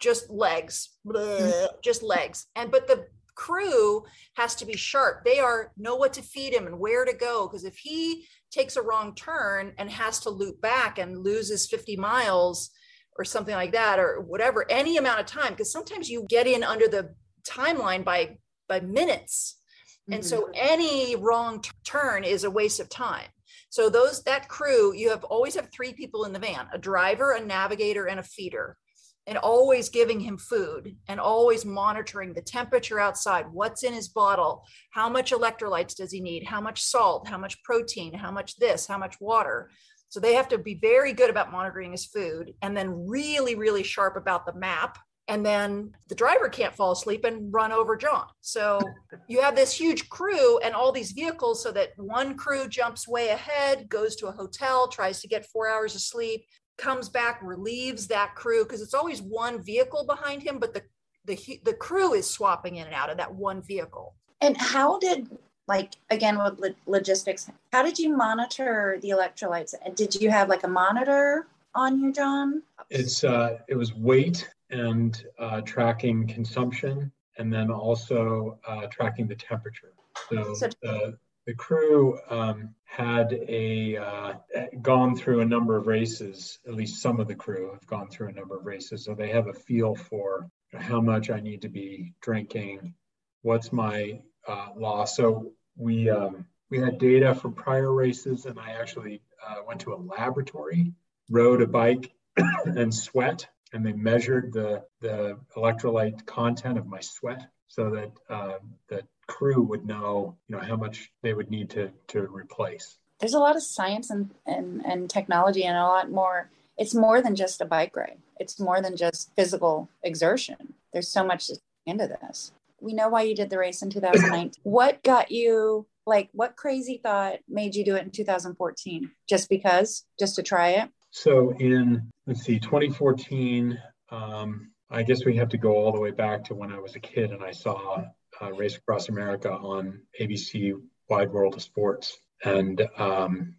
just 0.00 0.30
legs, 0.30 0.90
bleh, 1.06 1.68
just 1.82 2.02
legs. 2.02 2.46
And 2.56 2.70
but 2.70 2.86
the 2.86 3.06
crew 3.34 4.04
has 4.34 4.54
to 4.56 4.66
be 4.66 4.76
sharp. 4.76 5.24
They 5.24 5.38
are 5.38 5.72
know 5.76 5.96
what 5.96 6.12
to 6.14 6.22
feed 6.22 6.54
him 6.54 6.66
and 6.66 6.78
where 6.78 7.04
to 7.04 7.12
go. 7.12 7.48
Because 7.48 7.64
if 7.64 7.76
he 7.76 8.26
takes 8.50 8.76
a 8.76 8.82
wrong 8.82 9.14
turn 9.14 9.72
and 9.78 9.90
has 9.90 10.20
to 10.20 10.30
loop 10.30 10.60
back 10.60 10.98
and 10.98 11.18
loses 11.18 11.66
50 11.66 11.96
miles 11.96 12.70
or 13.16 13.24
something 13.24 13.54
like 13.54 13.72
that, 13.72 13.98
or 13.98 14.20
whatever, 14.20 14.70
any 14.70 14.96
amount 14.96 15.20
of 15.20 15.26
time, 15.26 15.52
because 15.52 15.72
sometimes 15.72 16.08
you 16.08 16.24
get 16.28 16.46
in 16.46 16.62
under 16.62 16.88
the 16.88 17.14
timeline 17.46 18.04
by 18.04 18.38
by 18.68 18.80
minutes. 18.80 19.58
Mm-hmm. 20.02 20.14
And 20.14 20.24
so 20.24 20.42
mm-hmm. 20.42 20.52
any 20.54 21.16
wrong 21.16 21.60
t- 21.60 21.70
turn 21.84 22.24
is 22.24 22.44
a 22.44 22.50
waste 22.50 22.80
of 22.80 22.88
time. 22.88 23.28
So 23.68 23.88
those 23.88 24.22
that 24.24 24.48
crew, 24.48 24.94
you 24.94 25.10
have 25.10 25.24
always 25.24 25.54
have 25.54 25.68
three 25.72 25.92
people 25.94 26.24
in 26.24 26.32
the 26.32 26.38
van, 26.38 26.66
a 26.72 26.78
driver, 26.78 27.32
a 27.32 27.40
navigator, 27.44 28.06
and 28.06 28.20
a 28.20 28.22
feeder 28.22 28.76
and 29.26 29.38
always 29.38 29.88
giving 29.88 30.18
him 30.18 30.36
food 30.36 30.96
and 31.08 31.20
always 31.20 31.64
monitoring 31.64 32.32
the 32.32 32.42
temperature 32.42 32.98
outside, 32.98 33.46
what's 33.52 33.84
in 33.84 33.92
his 33.92 34.08
bottle, 34.08 34.64
how 34.90 35.08
much 35.08 35.30
electrolytes 35.30 35.94
does 35.94 36.10
he 36.10 36.20
need, 36.20 36.44
how 36.44 36.60
much 36.60 36.82
salt, 36.82 37.28
how 37.28 37.38
much 37.38 37.62
protein, 37.62 38.12
how 38.12 38.32
much 38.32 38.56
this, 38.56 38.86
how 38.86 38.98
much 38.98 39.20
water. 39.20 39.70
So 40.08 40.20
they 40.20 40.34
have 40.34 40.48
to 40.48 40.58
be 40.58 40.74
very 40.74 41.12
good 41.12 41.30
about 41.30 41.52
monitoring 41.52 41.92
his 41.92 42.06
food 42.06 42.52
and 42.62 42.76
then 42.76 43.06
really, 43.06 43.54
really 43.54 43.82
sharp 43.82 44.16
about 44.16 44.44
the 44.44 44.54
map. 44.54 44.98
And 45.28 45.46
then 45.46 45.92
the 46.08 46.16
driver 46.16 46.48
can't 46.48 46.74
fall 46.74 46.90
asleep 46.90 47.24
and 47.24 47.54
run 47.54 47.70
over 47.70 47.96
John. 47.96 48.26
So 48.40 48.80
you 49.28 49.40
have 49.40 49.54
this 49.54 49.72
huge 49.72 50.08
crew 50.08 50.58
and 50.58 50.74
all 50.74 50.90
these 50.90 51.12
vehicles 51.12 51.62
so 51.62 51.70
that 51.72 51.90
one 51.96 52.36
crew 52.36 52.68
jumps 52.68 53.06
way 53.06 53.28
ahead, 53.28 53.88
goes 53.88 54.16
to 54.16 54.26
a 54.26 54.32
hotel, 54.32 54.88
tries 54.88 55.20
to 55.20 55.28
get 55.28 55.46
four 55.46 55.70
hours 55.70 55.94
of 55.94 56.00
sleep 56.00 56.44
comes 56.82 57.08
back, 57.08 57.38
relieves 57.42 58.08
that 58.08 58.34
crew 58.34 58.64
because 58.64 58.82
it's 58.82 58.94
always 58.94 59.22
one 59.22 59.62
vehicle 59.62 60.04
behind 60.04 60.42
him, 60.42 60.58
but 60.58 60.74
the 60.74 60.82
the 61.24 61.60
the 61.64 61.74
crew 61.74 62.14
is 62.14 62.28
swapping 62.28 62.76
in 62.76 62.86
and 62.86 62.94
out 62.94 63.08
of 63.08 63.16
that 63.16 63.32
one 63.32 63.62
vehicle. 63.62 64.14
And 64.40 64.56
how 64.56 64.98
did 64.98 65.28
like 65.68 65.92
again 66.10 66.36
with 66.36 66.58
lo- 66.58 66.74
logistics? 66.86 67.48
How 67.72 67.82
did 67.82 67.98
you 67.98 68.16
monitor 68.16 68.98
the 69.00 69.10
electrolytes? 69.10 69.74
And 69.84 69.94
did 69.94 70.16
you 70.16 70.30
have 70.30 70.48
like 70.48 70.64
a 70.64 70.68
monitor 70.68 71.46
on 71.74 72.00
you, 72.00 72.12
John? 72.12 72.62
It's 72.90 73.22
uh, 73.22 73.58
it 73.68 73.76
was 73.76 73.94
weight 73.94 74.50
and 74.70 75.24
uh, 75.38 75.60
tracking 75.60 76.26
consumption, 76.26 77.12
and 77.38 77.52
then 77.52 77.70
also 77.70 78.58
uh, 78.66 78.86
tracking 78.88 79.28
the 79.28 79.36
temperature. 79.36 79.92
So, 80.28 80.54
so 80.54 80.68
the 80.82 81.16
the 81.46 81.54
crew 81.54 82.18
um, 82.30 82.74
had 82.84 83.32
a 83.32 83.96
uh, 83.96 84.34
gone 84.80 85.16
through 85.16 85.40
a 85.40 85.44
number 85.44 85.76
of 85.76 85.86
races. 85.86 86.58
At 86.66 86.74
least 86.74 87.02
some 87.02 87.20
of 87.20 87.28
the 87.28 87.34
crew 87.34 87.72
have 87.72 87.86
gone 87.86 88.08
through 88.08 88.28
a 88.28 88.32
number 88.32 88.56
of 88.56 88.66
races, 88.66 89.04
so 89.04 89.14
they 89.14 89.30
have 89.30 89.48
a 89.48 89.52
feel 89.52 89.94
for 89.94 90.50
how 90.72 91.00
much 91.00 91.30
I 91.30 91.40
need 91.40 91.62
to 91.62 91.68
be 91.68 92.14
drinking, 92.22 92.94
what's 93.42 93.72
my 93.72 94.20
uh, 94.46 94.68
loss. 94.76 95.16
So 95.16 95.52
we 95.76 96.10
um, 96.10 96.46
we 96.70 96.78
had 96.78 96.98
data 96.98 97.34
from 97.34 97.54
prior 97.54 97.92
races, 97.92 98.46
and 98.46 98.58
I 98.58 98.72
actually 98.72 99.22
uh, 99.46 99.56
went 99.66 99.80
to 99.82 99.94
a 99.94 99.96
laboratory, 99.96 100.92
rode 101.28 101.62
a 101.62 101.66
bike, 101.66 102.12
and 102.64 102.94
sweat, 102.94 103.48
and 103.72 103.84
they 103.84 103.92
measured 103.92 104.52
the 104.52 104.84
the 105.00 105.38
electrolyte 105.56 106.24
content 106.24 106.78
of 106.78 106.86
my 106.86 107.00
sweat 107.00 107.48
so 107.66 107.90
that 107.90 108.12
uh, 108.28 108.58
that 108.88 109.04
crew 109.32 109.62
would 109.62 109.86
know, 109.86 110.36
you 110.46 110.54
know, 110.54 110.62
how 110.62 110.76
much 110.76 111.10
they 111.22 111.32
would 111.32 111.50
need 111.50 111.70
to 111.70 111.90
to 112.08 112.20
replace. 112.20 112.98
There's 113.18 113.34
a 113.34 113.38
lot 113.38 113.56
of 113.56 113.62
science 113.62 114.10
and, 114.10 114.30
and, 114.46 114.84
and 114.84 115.08
technology 115.08 115.64
and 115.64 115.76
a 115.76 115.84
lot 115.84 116.10
more. 116.10 116.50
It's 116.76 116.94
more 116.94 117.22
than 117.22 117.36
just 117.36 117.60
a 117.60 117.64
bike 117.64 117.96
ride. 117.96 118.18
It's 118.38 118.58
more 118.58 118.82
than 118.82 118.96
just 118.96 119.30
physical 119.36 119.88
exertion. 120.02 120.74
There's 120.92 121.08
so 121.08 121.24
much 121.24 121.50
into 121.86 122.08
this. 122.08 122.52
We 122.80 122.92
know 122.92 123.08
why 123.08 123.22
you 123.22 123.34
did 123.34 123.48
the 123.48 123.58
race 123.58 123.80
in 123.80 123.90
2019. 123.90 124.52
what 124.64 125.02
got 125.02 125.30
you 125.30 125.86
like 126.04 126.28
what 126.32 126.56
crazy 126.56 127.00
thought 127.02 127.38
made 127.48 127.74
you 127.74 127.84
do 127.84 127.96
it 127.96 128.02
in 128.02 128.10
2014? 128.10 129.10
Just 129.28 129.48
because? 129.48 130.04
Just 130.18 130.36
to 130.36 130.42
try 130.42 130.70
it? 130.70 130.90
So 131.10 131.54
in 131.58 132.10
let's 132.26 132.42
see, 132.42 132.58
2014, 132.58 133.78
um, 134.10 134.72
I 134.90 135.02
guess 135.04 135.24
we 135.24 135.36
have 135.36 135.48
to 135.50 135.58
go 135.58 135.72
all 135.76 135.92
the 135.92 136.00
way 136.00 136.10
back 136.10 136.44
to 136.44 136.54
when 136.54 136.72
I 136.72 136.80
was 136.80 136.96
a 136.96 137.00
kid 137.00 137.30
and 137.30 137.42
I 137.42 137.52
saw 137.52 138.04
uh, 138.40 138.52
Race 138.52 138.76
Across 138.76 139.08
America 139.08 139.50
on 139.50 140.02
ABC 140.20 140.74
Wide 141.08 141.30
World 141.30 141.54
of 141.54 141.62
Sports. 141.62 142.18
And 142.44 142.86
um, 142.96 143.56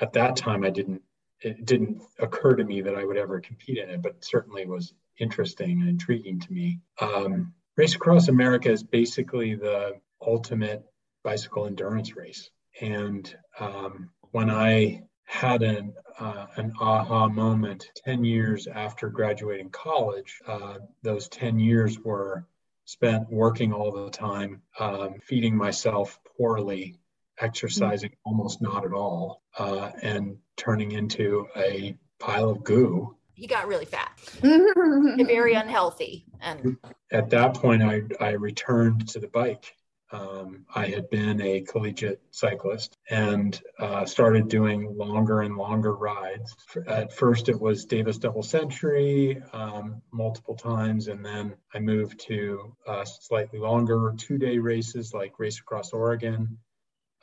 at 0.00 0.12
that 0.14 0.36
time, 0.36 0.64
I 0.64 0.70
didn't, 0.70 1.02
it 1.40 1.64
didn't 1.64 2.02
occur 2.18 2.56
to 2.56 2.64
me 2.64 2.80
that 2.82 2.94
I 2.94 3.04
would 3.04 3.16
ever 3.16 3.40
compete 3.40 3.78
in 3.78 3.90
it, 3.90 4.02
but 4.02 4.24
certainly 4.24 4.66
was 4.66 4.92
interesting 5.18 5.80
and 5.80 5.88
intriguing 5.88 6.40
to 6.40 6.52
me. 6.52 6.80
Um, 7.00 7.52
race 7.76 7.94
Across 7.94 8.28
America 8.28 8.70
is 8.70 8.82
basically 8.82 9.54
the 9.54 10.00
ultimate 10.20 10.84
bicycle 11.22 11.66
endurance 11.66 12.16
race. 12.16 12.50
And 12.80 13.34
um, 13.58 14.10
when 14.30 14.50
I 14.50 15.02
had 15.28 15.62
an 15.62 15.92
uh, 16.18 16.46
an 16.56 16.72
aha 16.80 17.28
moment 17.28 17.90
10 17.96 18.24
years 18.24 18.66
after 18.66 19.08
graduating 19.08 19.70
college. 19.70 20.40
Uh, 20.46 20.78
those 21.02 21.28
10 21.28 21.58
years 21.58 21.98
were 22.00 22.46
spent 22.88 23.30
working 23.30 23.70
all 23.70 23.92
the 23.92 24.10
time, 24.10 24.62
um, 24.80 25.16
feeding 25.22 25.54
myself 25.54 26.18
poorly, 26.38 26.98
exercising 27.38 28.08
mm-hmm. 28.08 28.30
almost 28.30 28.62
not 28.62 28.82
at 28.82 28.94
all, 28.94 29.42
uh, 29.58 29.90
and 30.00 30.38
turning 30.56 30.92
into 30.92 31.46
a 31.54 31.94
pile 32.18 32.48
of 32.48 32.64
goo. 32.64 33.14
He 33.34 33.46
got 33.46 33.68
really 33.68 33.84
fat, 33.84 34.18
very 34.40 35.52
unhealthy. 35.52 36.24
And 36.40 36.78
at 37.12 37.28
that 37.28 37.52
point, 37.52 37.82
I, 37.82 38.04
I 38.20 38.30
returned 38.30 39.06
to 39.10 39.18
the 39.18 39.28
bike 39.28 39.74
um, 40.10 40.64
I 40.74 40.86
had 40.86 41.10
been 41.10 41.40
a 41.40 41.60
collegiate 41.60 42.20
cyclist 42.30 42.96
and 43.10 43.60
uh, 43.78 44.06
started 44.06 44.48
doing 44.48 44.96
longer 44.96 45.42
and 45.42 45.56
longer 45.56 45.94
rides. 45.94 46.54
At 46.86 47.12
first, 47.12 47.48
it 47.48 47.60
was 47.60 47.84
Davis 47.84 48.18
Double 48.18 48.42
Century 48.42 49.42
um, 49.52 50.00
multiple 50.12 50.56
times, 50.56 51.08
and 51.08 51.24
then 51.24 51.54
I 51.74 51.80
moved 51.80 52.20
to 52.28 52.74
uh, 52.86 53.04
slightly 53.04 53.58
longer 53.58 54.14
two 54.16 54.38
day 54.38 54.58
races 54.58 55.12
like 55.12 55.38
Race 55.38 55.58
Across 55.60 55.92
Oregon. 55.92 56.58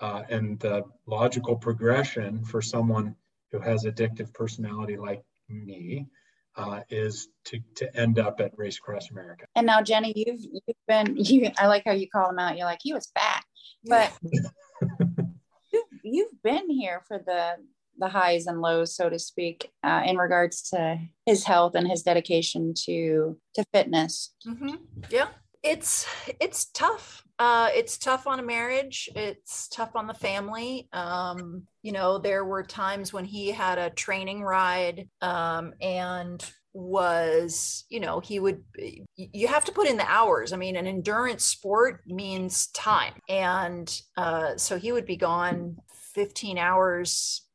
Uh, 0.01 0.23
and 0.29 0.59
the 0.59 0.83
logical 1.07 1.55
progression 1.55 2.43
for 2.43 2.61
someone 2.61 3.15
who 3.51 3.59
has 3.59 3.85
addictive 3.85 4.33
personality 4.33 4.97
like 4.97 5.23
me 5.47 6.05
uh, 6.57 6.81
is 6.89 7.27
to 7.45 7.59
to 7.75 7.95
end 7.97 8.19
up 8.19 8.39
at 8.39 8.51
Race 8.57 8.77
Across 8.77 9.11
America. 9.11 9.45
And 9.55 9.65
now, 9.65 9.81
Jenny, 9.81 10.13
you've 10.15 10.41
you've 10.41 10.77
been 10.87 11.15
you. 11.17 11.51
I 11.57 11.67
like 11.67 11.83
how 11.85 11.93
you 11.93 12.09
call 12.09 12.29
him 12.29 12.39
out. 12.39 12.57
You're 12.57 12.65
like 12.65 12.79
he 12.81 12.93
was 12.93 13.11
fat, 13.13 13.43
but 13.85 14.11
you've, 14.31 15.83
you've 16.03 16.43
been 16.43 16.69
here 16.69 17.01
for 17.07 17.19
the 17.19 17.55
the 17.97 18.07
highs 18.09 18.47
and 18.47 18.61
lows, 18.61 18.95
so 18.95 19.09
to 19.09 19.17
speak, 19.17 19.71
uh, 19.83 20.01
in 20.05 20.17
regards 20.17 20.69
to 20.69 20.99
his 21.25 21.45
health 21.45 21.75
and 21.75 21.87
his 21.87 22.03
dedication 22.03 22.73
to 22.85 23.37
to 23.55 23.65
fitness. 23.73 24.33
Mm-hmm. 24.47 24.75
Yeah, 25.09 25.27
it's 25.63 26.07
it's 26.39 26.65
tough 26.73 27.24
uh, 27.37 27.69
it's 27.73 27.97
tough 27.97 28.27
on 28.27 28.39
a 28.39 28.43
marriage. 28.43 29.09
It's 29.15 29.67
tough 29.67 29.95
on 29.95 30.07
the 30.07 30.13
family. 30.13 30.87
Um, 30.93 31.63
you 31.81 31.91
know, 31.91 32.17
there 32.17 32.45
were 32.45 32.63
times 32.63 33.11
when 33.11 33.25
he 33.25 33.51
had 33.51 33.77
a 33.77 33.89
training 33.89 34.41
ride 34.41 35.09
um, 35.21 35.73
and 35.81 36.43
was, 36.73 37.85
you 37.89 37.99
know, 37.99 38.19
he 38.19 38.39
would, 38.39 38.63
you 39.15 39.47
have 39.47 39.65
to 39.65 39.71
put 39.71 39.87
in 39.87 39.97
the 39.97 40.09
hours. 40.09 40.53
I 40.53 40.57
mean, 40.57 40.75
an 40.75 40.87
endurance 40.87 41.43
sport 41.43 42.01
means 42.05 42.67
time. 42.67 43.13
And 43.27 44.01
uh, 44.17 44.55
so 44.57 44.77
he 44.77 44.91
would 44.91 45.05
be 45.05 45.17
gone 45.17 45.77
15 46.13 46.57
hours 46.57 47.45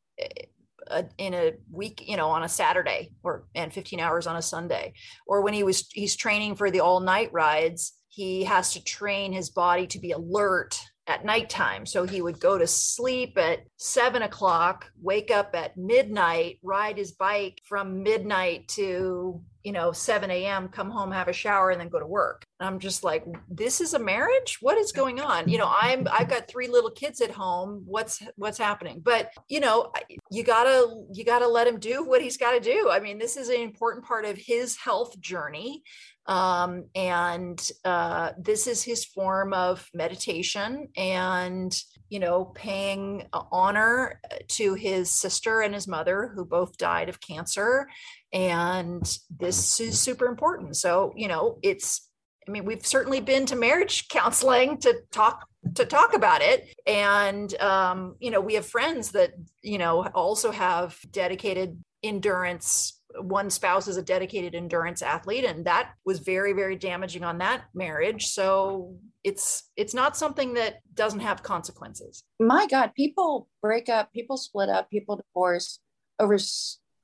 eh, 0.90 1.02
in 1.18 1.34
a 1.34 1.52
week 1.70 2.04
you 2.06 2.16
know 2.16 2.28
on 2.28 2.42
a 2.42 2.48
saturday 2.48 3.12
or 3.22 3.44
and 3.54 3.72
15 3.72 4.00
hours 4.00 4.26
on 4.26 4.36
a 4.36 4.42
sunday 4.42 4.92
or 5.26 5.42
when 5.42 5.54
he 5.54 5.62
was 5.62 5.88
he's 5.92 6.16
training 6.16 6.54
for 6.54 6.70
the 6.70 6.80
all 6.80 7.00
night 7.00 7.32
rides 7.32 7.94
he 8.08 8.44
has 8.44 8.72
to 8.72 8.84
train 8.84 9.32
his 9.32 9.50
body 9.50 9.86
to 9.86 9.98
be 9.98 10.10
alert 10.10 10.78
at 11.10 11.24
nighttime. 11.24 11.84
So 11.86 12.04
he 12.04 12.22
would 12.22 12.38
go 12.38 12.56
to 12.56 12.66
sleep 12.66 13.36
at 13.36 13.64
seven 13.78 14.22
o'clock, 14.22 14.90
wake 15.02 15.30
up 15.30 15.54
at 15.54 15.76
midnight, 15.76 16.58
ride 16.62 16.96
his 16.98 17.12
bike 17.12 17.60
from 17.64 18.02
midnight 18.02 18.68
to 18.68 19.42
you 19.62 19.72
know 19.72 19.92
7 19.92 20.30
a.m 20.30 20.68
come 20.68 20.90
home 20.90 21.10
have 21.10 21.28
a 21.28 21.32
shower 21.32 21.70
and 21.70 21.80
then 21.80 21.88
go 21.88 21.98
to 21.98 22.06
work. 22.06 22.44
And 22.58 22.68
i'm 22.68 22.78
just 22.78 23.04
like 23.04 23.24
this 23.48 23.80
is 23.80 23.94
a 23.94 23.98
marriage? 23.98 24.58
What 24.60 24.78
is 24.78 24.92
going 24.92 25.20
on? 25.20 25.48
You 25.48 25.58
know 25.58 25.72
i'm 25.80 26.06
i've 26.10 26.28
got 26.28 26.48
three 26.48 26.68
little 26.68 26.90
kids 26.90 27.20
at 27.20 27.30
home. 27.30 27.82
What's 27.86 28.22
what's 28.36 28.58
happening? 28.58 29.00
But 29.04 29.32
you 29.48 29.60
know 29.60 29.92
you 30.30 30.42
gotta 30.42 31.04
you 31.12 31.24
gotta 31.24 31.48
let 31.48 31.66
him 31.66 31.78
do 31.78 32.04
what 32.04 32.22
he's 32.22 32.36
got 32.36 32.52
to 32.52 32.60
do. 32.60 32.88
I 32.90 33.00
mean 33.00 33.18
this 33.18 33.36
is 33.36 33.48
an 33.48 33.60
important 33.60 34.04
part 34.04 34.24
of 34.24 34.36
his 34.36 34.76
health 34.76 35.18
journey. 35.20 35.82
Um, 36.26 36.84
and 36.94 37.60
uh, 37.84 38.32
this 38.38 38.68
is 38.68 38.84
his 38.84 39.04
form 39.04 39.52
of 39.52 39.88
meditation 39.92 40.88
and, 40.96 41.76
you 42.08 42.20
know, 42.20 42.44
paying 42.44 43.26
honor 43.32 44.20
to 44.48 44.74
his 44.74 45.10
sister 45.10 45.60
and 45.60 45.74
his 45.74 45.88
mother, 45.88 46.30
who 46.34 46.44
both 46.44 46.76
died 46.76 47.08
of 47.08 47.20
cancer. 47.20 47.88
And 48.32 49.02
this 49.38 49.80
is 49.80 49.98
super 49.98 50.26
important. 50.26 50.76
So, 50.76 51.12
you 51.16 51.28
know, 51.28 51.58
it's 51.62 52.08
I 52.48 52.52
mean, 52.52 52.64
we've 52.64 52.84
certainly 52.86 53.20
been 53.20 53.46
to 53.46 53.56
marriage 53.56 54.08
counseling 54.08 54.78
to 54.78 55.02
talk 55.12 55.46
to 55.74 55.84
talk 55.84 56.14
about 56.14 56.40
it. 56.42 56.74
And 56.86 57.54
um, 57.60 58.16
you 58.18 58.30
know 58.30 58.40
we 58.40 58.54
have 58.54 58.66
friends 58.66 59.12
that 59.12 59.32
you 59.62 59.78
know 59.78 60.06
also 60.14 60.50
have 60.50 60.98
dedicated 61.10 61.78
endurance 62.02 62.96
one 63.20 63.50
spouse 63.50 63.88
is 63.88 63.96
a 63.96 64.02
dedicated 64.02 64.54
endurance 64.54 65.02
athlete 65.02 65.44
and 65.44 65.64
that 65.64 65.90
was 66.04 66.20
very 66.20 66.52
very 66.52 66.76
damaging 66.76 67.24
on 67.24 67.38
that 67.38 67.64
marriage. 67.74 68.26
So 68.28 68.96
it's 69.22 69.70
it's 69.76 69.94
not 69.94 70.16
something 70.16 70.54
that 70.54 70.80
doesn't 70.94 71.20
have 71.20 71.42
consequences. 71.42 72.24
My 72.38 72.66
god 72.66 72.92
people 72.96 73.48
break 73.60 73.88
up 73.88 74.12
people 74.12 74.36
split 74.36 74.68
up 74.68 74.90
people 74.90 75.16
divorce 75.16 75.80
over 76.18 76.38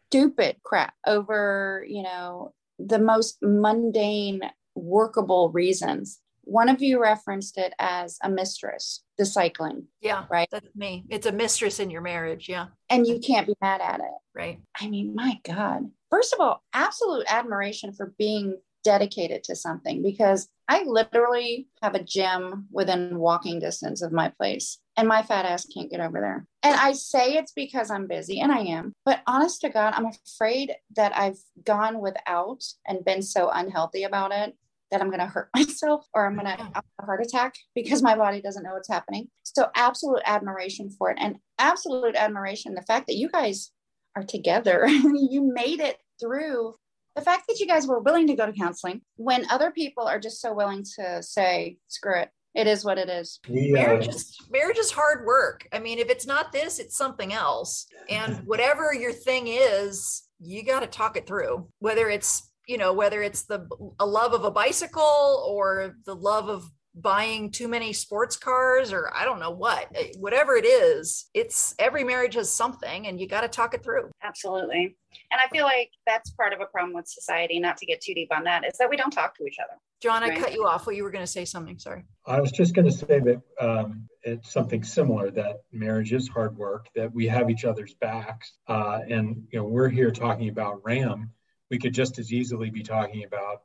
stupid 0.08 0.56
crap 0.62 0.94
over 1.06 1.84
you 1.88 2.02
know 2.02 2.52
the 2.78 2.98
most 2.98 3.38
mundane 3.42 4.40
workable 4.74 5.50
reasons. 5.50 6.20
One 6.42 6.68
of 6.68 6.80
you 6.80 7.02
referenced 7.02 7.58
it 7.58 7.72
as 7.80 8.18
a 8.22 8.30
mistress 8.30 9.02
the 9.18 9.26
cycling 9.26 9.86
yeah 10.00 10.24
right? 10.30 10.48
that's 10.50 10.74
me. 10.74 11.04
It's 11.08 11.26
a 11.26 11.32
mistress 11.32 11.80
in 11.80 11.90
your 11.90 12.02
marriage 12.02 12.48
yeah. 12.48 12.66
And 12.88 13.06
you 13.06 13.18
can't 13.18 13.46
be 13.46 13.54
mad 13.60 13.80
at 13.80 14.00
it. 14.00 14.16
Right. 14.34 14.60
I 14.78 14.88
mean 14.88 15.14
my 15.14 15.40
god. 15.44 15.90
First 16.10 16.32
of 16.34 16.40
all 16.40 16.62
absolute 16.72 17.24
admiration 17.28 17.92
for 17.92 18.14
being 18.18 18.58
dedicated 18.86 19.42
to 19.42 19.56
something 19.56 20.00
because 20.00 20.48
i 20.68 20.84
literally 20.84 21.66
have 21.82 21.96
a 21.96 22.04
gym 22.04 22.68
within 22.70 23.18
walking 23.18 23.58
distance 23.58 24.00
of 24.00 24.12
my 24.12 24.28
place 24.28 24.78
and 24.96 25.08
my 25.08 25.24
fat 25.24 25.44
ass 25.44 25.66
can't 25.74 25.90
get 25.90 25.98
over 25.98 26.20
there 26.20 26.46
and 26.62 26.78
i 26.78 26.92
say 26.92 27.32
it's 27.32 27.50
because 27.50 27.90
i'm 27.90 28.06
busy 28.06 28.38
and 28.38 28.52
i 28.52 28.60
am 28.60 28.92
but 29.04 29.22
honest 29.26 29.60
to 29.60 29.68
god 29.68 29.92
i'm 29.96 30.06
afraid 30.06 30.72
that 30.94 31.10
i've 31.16 31.38
gone 31.64 32.00
without 32.00 32.62
and 32.86 33.04
been 33.04 33.22
so 33.22 33.50
unhealthy 33.52 34.04
about 34.04 34.30
it 34.30 34.54
that 34.92 35.00
I'm 35.00 35.08
going 35.08 35.18
to 35.18 35.26
hurt 35.26 35.50
myself 35.56 36.06
or 36.14 36.24
I'm 36.24 36.34
going 36.34 36.46
to 36.46 36.62
have 36.62 36.84
a 37.00 37.04
heart 37.04 37.20
attack 37.20 37.56
because 37.74 38.04
my 38.04 38.14
body 38.14 38.40
doesn't 38.40 38.62
know 38.62 38.74
what's 38.74 38.88
happening. 38.88 39.26
So, 39.42 39.66
absolute 39.74 40.22
admiration 40.24 40.90
for 40.90 41.10
it 41.10 41.18
and 41.20 41.38
absolute 41.58 42.14
admiration 42.14 42.76
the 42.76 42.82
fact 42.82 43.08
that 43.08 43.16
you 43.16 43.28
guys 43.28 43.72
are 44.14 44.22
together. 44.22 44.86
you 44.88 45.52
made 45.52 45.80
it 45.80 45.98
through 46.20 46.76
the 47.16 47.22
fact 47.22 47.48
that 47.48 47.58
you 47.58 47.66
guys 47.66 47.86
were 47.86 47.98
willing 47.98 48.26
to 48.26 48.34
go 48.34 48.46
to 48.46 48.52
counseling 48.52 49.00
when 49.16 49.48
other 49.50 49.70
people 49.70 50.06
are 50.06 50.20
just 50.20 50.40
so 50.40 50.52
willing 50.52 50.84
to 50.96 51.22
say, 51.22 51.78
screw 51.88 52.20
it. 52.20 52.28
It 52.54 52.66
is 52.66 52.84
what 52.84 52.98
it 52.98 53.08
is. 53.08 53.40
We, 53.48 53.72
uh, 53.72 53.74
marriage, 53.74 54.08
is 54.08 54.36
marriage 54.50 54.78
is 54.78 54.90
hard 54.90 55.26
work. 55.26 55.66
I 55.72 55.78
mean, 55.78 55.98
if 55.98 56.08
it's 56.08 56.26
not 56.26 56.52
this, 56.52 56.78
it's 56.78 56.96
something 56.96 57.32
else. 57.32 57.86
And 58.08 58.46
whatever 58.46 58.94
your 58.94 59.12
thing 59.12 59.48
is, 59.48 60.22
you 60.40 60.64
got 60.64 60.80
to 60.80 60.86
talk 60.86 61.16
it 61.16 61.26
through. 61.26 61.68
Whether 61.80 62.08
it's 62.08 62.50
you 62.66 62.78
know 62.78 62.92
whether 62.94 63.22
it's 63.22 63.42
the 63.42 63.68
a 64.00 64.06
love 64.06 64.32
of 64.32 64.44
a 64.44 64.50
bicycle 64.50 65.46
or 65.46 65.96
the 66.06 66.16
love 66.16 66.48
of 66.48 66.64
buying 66.96 67.50
too 67.50 67.68
many 67.68 67.92
sports 67.92 68.36
cars 68.36 68.92
or 68.92 69.12
I 69.14 69.24
don't 69.24 69.38
know 69.38 69.50
what, 69.50 69.88
eh, 69.94 70.12
whatever 70.18 70.56
it 70.56 70.64
is, 70.64 71.28
it's 71.34 71.74
every 71.78 72.04
marriage 72.04 72.34
has 72.34 72.50
something 72.50 73.06
and 73.06 73.20
you 73.20 73.28
got 73.28 73.42
to 73.42 73.48
talk 73.48 73.74
it 73.74 73.84
through. 73.84 74.10
Absolutely. 74.22 74.96
And 75.30 75.40
I 75.40 75.48
feel 75.48 75.64
like 75.64 75.90
that's 76.06 76.30
part 76.30 76.52
of 76.52 76.60
a 76.60 76.66
problem 76.66 76.94
with 76.94 77.06
society, 77.06 77.60
not 77.60 77.76
to 77.78 77.86
get 77.86 78.00
too 78.00 78.14
deep 78.14 78.34
on 78.34 78.44
that, 78.44 78.64
is 78.66 78.78
that 78.78 78.90
we 78.90 78.96
don't 78.96 79.10
talk 79.10 79.36
to 79.36 79.44
each 79.44 79.56
other. 79.62 79.78
John, 80.02 80.22
right? 80.22 80.32
I 80.32 80.40
cut 80.40 80.52
you 80.52 80.66
off. 80.66 80.86
Well, 80.86 80.96
you 80.96 81.04
were 81.04 81.10
going 81.10 81.24
to 81.24 81.30
say 81.30 81.44
something. 81.44 81.78
Sorry. 81.78 82.04
I 82.26 82.40
was 82.40 82.52
just 82.52 82.74
going 82.74 82.86
to 82.86 82.92
say 82.92 83.20
that 83.20 83.40
um, 83.60 84.08
it's 84.22 84.52
something 84.52 84.82
similar 84.82 85.30
that 85.30 85.62
marriage 85.72 86.12
is 86.12 86.28
hard 86.28 86.56
work, 86.56 86.88
that 86.94 87.12
we 87.14 87.26
have 87.28 87.48
each 87.50 87.64
other's 87.64 87.94
backs. 87.94 88.52
Uh, 88.68 89.00
and, 89.08 89.46
you 89.50 89.58
know, 89.58 89.64
we're 89.64 89.88
here 89.88 90.10
talking 90.10 90.48
about 90.48 90.82
RAAM 90.84 91.30
we 91.70 91.78
could 91.78 91.94
just 91.94 92.18
as 92.18 92.32
easily 92.32 92.70
be 92.70 92.82
talking 92.82 93.24
about, 93.24 93.62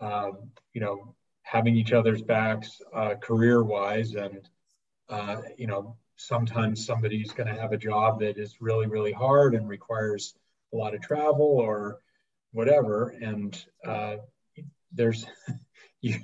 um, 0.00 0.50
you 0.72 0.80
know, 0.80 1.14
having 1.46 1.76
each 1.76 1.92
other's 1.92 2.22
backs 2.22 2.80
uh, 2.92 3.14
career 3.14 3.62
wise. 3.62 4.14
And, 4.14 4.40
uh, 5.08 5.36
you 5.56 5.68
know, 5.68 5.96
sometimes 6.16 6.84
somebody's 6.84 7.30
going 7.30 7.46
to 7.46 7.58
have 7.58 7.70
a 7.70 7.76
job 7.76 8.18
that 8.20 8.36
is 8.36 8.56
really, 8.60 8.88
really 8.88 9.12
hard 9.12 9.54
and 9.54 9.68
requires 9.68 10.34
a 10.74 10.76
lot 10.76 10.92
of 10.92 11.02
travel 11.02 11.46
or 11.46 12.00
whatever. 12.50 13.14
And 13.20 13.56
uh, 13.86 14.16
there's, 14.90 15.24
you, 16.00 16.16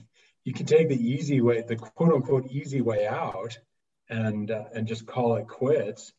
you 0.42 0.52
can 0.52 0.66
take 0.66 0.88
the 0.88 1.00
easy 1.00 1.40
way, 1.40 1.62
the 1.62 1.76
quote 1.76 2.12
unquote 2.12 2.50
easy 2.50 2.80
way 2.80 3.06
out 3.06 3.56
and, 4.10 4.50
uh, 4.50 4.64
and 4.74 4.88
just 4.88 5.06
call 5.06 5.36
it 5.36 5.46
quits. 5.46 6.12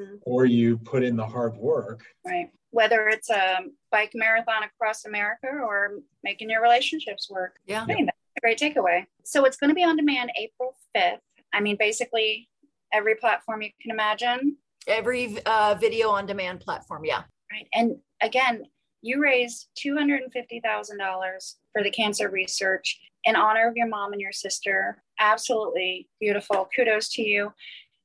Mm-hmm. 0.00 0.16
Or 0.22 0.46
you 0.46 0.78
put 0.78 1.04
in 1.04 1.14
the 1.14 1.26
hard 1.26 1.56
work. 1.56 2.02
Right 2.26 2.50
whether 2.72 3.06
it's 3.08 3.30
a 3.30 3.58
bike 3.90 4.12
marathon 4.14 4.64
across 4.64 5.04
America 5.04 5.46
or 5.46 5.98
making 6.24 6.50
your 6.50 6.62
relationships 6.62 7.30
work. 7.30 7.56
Yeah. 7.66 7.82
I 7.82 7.86
think 7.86 8.06
that's 8.06 8.08
a 8.08 8.11
great 8.42 8.58
takeaway. 8.58 9.04
So 9.24 9.44
it's 9.44 9.56
going 9.56 9.70
to 9.70 9.74
be 9.74 9.84
on 9.84 9.96
demand 9.96 10.30
April 10.38 10.74
5th. 10.96 11.18
I 11.54 11.60
mean, 11.60 11.76
basically 11.78 12.48
every 12.92 13.14
platform 13.14 13.62
you 13.62 13.70
can 13.80 13.90
imagine. 13.90 14.56
Every 14.86 15.38
uh, 15.46 15.76
video 15.80 16.10
on 16.10 16.26
demand 16.26 16.60
platform. 16.60 17.04
Yeah. 17.04 17.22
Right. 17.50 17.68
And 17.72 17.96
again, 18.20 18.64
you 19.02 19.20
raised 19.20 19.68
$250,000 19.84 21.54
for 21.72 21.82
the 21.82 21.90
cancer 21.90 22.30
research 22.30 23.00
in 23.24 23.36
honor 23.36 23.68
of 23.68 23.76
your 23.76 23.88
mom 23.88 24.12
and 24.12 24.20
your 24.20 24.32
sister. 24.32 25.02
Absolutely 25.18 26.08
beautiful. 26.20 26.68
Kudos 26.74 27.10
to 27.14 27.22
you 27.22 27.52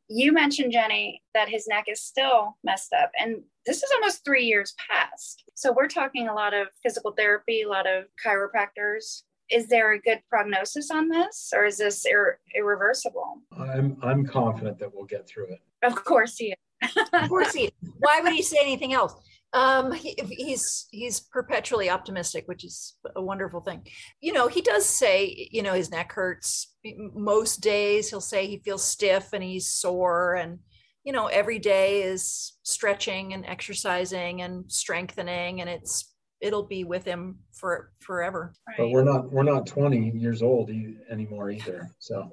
you 0.09 0.31
mentioned 0.31 0.71
jenny 0.71 1.21
that 1.33 1.49
his 1.49 1.67
neck 1.67 1.85
is 1.87 2.01
still 2.01 2.57
messed 2.63 2.93
up 2.93 3.11
and 3.19 3.41
this 3.65 3.83
is 3.83 3.91
almost 3.93 4.23
three 4.23 4.45
years 4.45 4.73
past 4.89 5.43
so 5.53 5.73
we're 5.73 5.87
talking 5.87 6.29
a 6.29 6.33
lot 6.33 6.53
of 6.53 6.67
physical 6.81 7.11
therapy 7.11 7.63
a 7.63 7.69
lot 7.69 7.85
of 7.85 8.05
chiropractors 8.25 9.23
is 9.49 9.67
there 9.67 9.93
a 9.93 9.99
good 9.99 10.21
prognosis 10.29 10.91
on 10.91 11.09
this 11.09 11.51
or 11.55 11.65
is 11.65 11.77
this 11.77 12.05
ir- 12.05 12.39
irreversible 12.55 13.41
i'm 13.57 13.97
i'm 14.01 14.25
confident 14.25 14.77
that 14.79 14.93
we'll 14.93 15.05
get 15.05 15.27
through 15.27 15.47
it 15.47 15.59
of 15.83 15.95
course 16.03 16.37
he 16.37 16.53
is 16.81 16.97
of 17.13 17.29
course 17.29 17.53
he 17.53 17.65
is. 17.65 17.71
why 17.99 18.19
would 18.21 18.33
he 18.33 18.41
say 18.41 18.57
anything 18.61 18.93
else 18.93 19.13
um, 19.53 19.91
he, 19.91 20.15
he's 20.29 20.87
he's 20.91 21.19
perpetually 21.19 21.89
optimistic, 21.89 22.47
which 22.47 22.63
is 22.63 22.95
a 23.15 23.21
wonderful 23.21 23.61
thing. 23.61 23.87
You 24.19 24.33
know, 24.33 24.47
he 24.47 24.61
does 24.61 24.85
say, 24.85 25.49
you 25.51 25.63
know, 25.63 25.73
his 25.73 25.89
neck 25.89 26.11
hurts 26.11 26.75
most 26.85 27.61
days. 27.61 28.09
He'll 28.09 28.21
say 28.21 28.47
he 28.47 28.59
feels 28.59 28.83
stiff 28.83 29.29
and 29.33 29.43
he's 29.43 29.67
sore, 29.67 30.35
and 30.35 30.59
you 31.03 31.13
know, 31.13 31.27
every 31.27 31.59
day 31.59 32.03
is 32.03 32.57
stretching 32.63 33.33
and 33.33 33.45
exercising 33.45 34.41
and 34.41 34.69
strengthening, 34.69 35.61
and 35.61 35.69
it's 35.69 36.13
it'll 36.41 36.63
be 36.63 36.83
with 36.83 37.03
him 37.03 37.39
for 37.51 37.91
forever. 37.99 38.53
Right. 38.67 38.77
But 38.77 38.89
we're 38.89 39.03
not 39.03 39.31
we're 39.31 39.43
not 39.43 39.65
20 39.65 40.11
years 40.11 40.41
old 40.41 40.69
e- 40.69 40.97
anymore 41.09 41.51
either. 41.51 41.89
So 41.99 42.31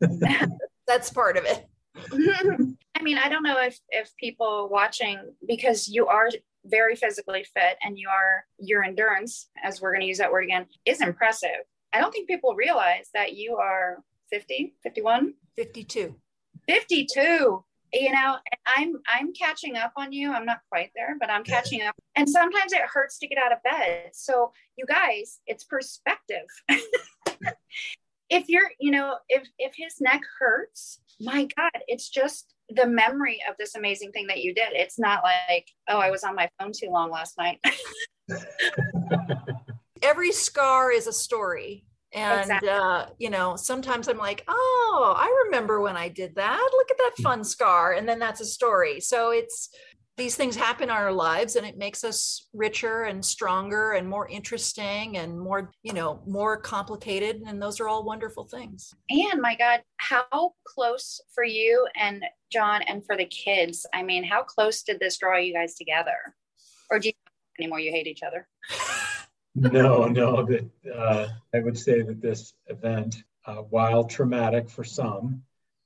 that's 0.86 1.10
part 1.10 1.36
of 1.36 1.44
it. 1.44 1.66
I 2.94 3.02
mean, 3.02 3.18
I 3.18 3.28
don't 3.28 3.42
know 3.42 3.60
if 3.60 3.78
if 3.90 4.14
people 4.16 4.68
watching 4.70 5.18
because 5.46 5.88
you 5.88 6.06
are 6.06 6.30
very 6.64 6.96
physically 6.96 7.44
fit 7.54 7.76
and 7.82 7.98
you 7.98 8.08
are 8.08 8.44
your 8.58 8.84
endurance, 8.84 9.48
as 9.62 9.80
we're 9.80 9.92
going 9.92 10.02
to 10.02 10.06
use 10.06 10.18
that 10.18 10.30
word 10.30 10.44
again, 10.44 10.66
is 10.84 11.00
impressive. 11.00 11.64
I 11.92 12.00
don't 12.00 12.12
think 12.12 12.28
people 12.28 12.54
realize 12.54 13.08
that 13.14 13.34
you 13.34 13.56
are 13.56 14.02
50, 14.30 14.74
51, 14.82 15.34
52. 15.56 16.14
52 16.68 17.64
you 17.92 18.12
know 18.12 18.36
i'm 18.66 18.94
i'm 19.08 19.32
catching 19.32 19.76
up 19.76 19.92
on 19.96 20.12
you 20.12 20.32
i'm 20.32 20.44
not 20.44 20.58
quite 20.70 20.90
there 20.94 21.16
but 21.20 21.30
i'm 21.30 21.44
catching 21.44 21.82
up 21.82 21.94
and 22.16 22.28
sometimes 22.28 22.72
it 22.72 22.82
hurts 22.82 23.18
to 23.18 23.26
get 23.26 23.38
out 23.38 23.52
of 23.52 23.62
bed 23.62 24.10
so 24.12 24.52
you 24.76 24.84
guys 24.86 25.40
it's 25.46 25.64
perspective 25.64 26.46
if 28.30 28.48
you're 28.48 28.70
you 28.78 28.90
know 28.90 29.16
if 29.28 29.48
if 29.58 29.72
his 29.76 30.00
neck 30.00 30.20
hurts 30.38 31.00
my 31.20 31.48
god 31.56 31.82
it's 31.86 32.08
just 32.08 32.54
the 32.70 32.86
memory 32.86 33.40
of 33.48 33.56
this 33.58 33.74
amazing 33.74 34.12
thing 34.12 34.26
that 34.26 34.42
you 34.42 34.54
did. 34.54 34.72
It's 34.72 34.98
not 34.98 35.22
like, 35.22 35.66
oh, 35.88 35.98
I 35.98 36.10
was 36.10 36.22
on 36.24 36.34
my 36.34 36.48
phone 36.58 36.72
too 36.72 36.90
long 36.90 37.10
last 37.10 37.38
night. 37.38 37.60
Every 40.02 40.32
scar 40.32 40.92
is 40.92 41.06
a 41.06 41.12
story. 41.12 41.84
And, 42.12 42.40
exactly. 42.40 42.68
uh, 42.70 43.06
you 43.18 43.30
know, 43.30 43.56
sometimes 43.56 44.08
I'm 44.08 44.18
like, 44.18 44.44
oh, 44.48 45.14
I 45.16 45.44
remember 45.46 45.80
when 45.80 45.96
I 45.96 46.08
did 46.08 46.34
that. 46.36 46.68
Look 46.72 46.90
at 46.90 46.98
that 46.98 47.22
fun 47.22 47.44
scar. 47.44 47.92
And 47.92 48.08
then 48.08 48.18
that's 48.18 48.40
a 48.40 48.46
story. 48.46 49.00
So 49.00 49.30
it's, 49.30 49.70
these 50.18 50.34
things 50.34 50.56
happen 50.56 50.84
in 50.84 50.90
our 50.90 51.12
lives 51.12 51.54
and 51.54 51.64
it 51.64 51.78
makes 51.78 52.02
us 52.02 52.48
richer 52.52 53.04
and 53.04 53.24
stronger 53.24 53.92
and 53.92 54.06
more 54.06 54.28
interesting 54.28 55.16
and 55.16 55.38
more 55.38 55.70
you 55.84 55.92
know 55.92 56.20
more 56.26 56.56
complicated 56.56 57.40
and 57.46 57.62
those 57.62 57.78
are 57.78 57.88
all 57.88 58.04
wonderful 58.04 58.44
things 58.44 58.92
and 59.10 59.40
my 59.40 59.54
god 59.54 59.80
how 59.98 60.52
close 60.66 61.20
for 61.32 61.44
you 61.44 61.86
and 61.96 62.24
john 62.52 62.82
and 62.82 63.06
for 63.06 63.16
the 63.16 63.26
kids 63.26 63.86
i 63.94 64.02
mean 64.02 64.24
how 64.24 64.42
close 64.42 64.82
did 64.82 64.98
this 64.98 65.16
draw 65.18 65.36
you 65.36 65.54
guys 65.54 65.76
together 65.76 66.34
or 66.90 66.98
do 66.98 67.08
you 67.08 67.14
anymore 67.60 67.80
you 67.80 67.92
hate 67.92 68.08
each 68.08 68.24
other 68.24 68.48
no 69.54 70.06
no 70.06 70.44
that 70.44 70.68
uh, 70.94 71.26
i 71.54 71.58
would 71.58 71.78
say 71.78 72.02
that 72.02 72.20
this 72.20 72.54
event 72.66 73.22
uh, 73.46 73.56
while 73.56 74.04
traumatic 74.04 74.68
for 74.68 74.84
some 74.84 75.42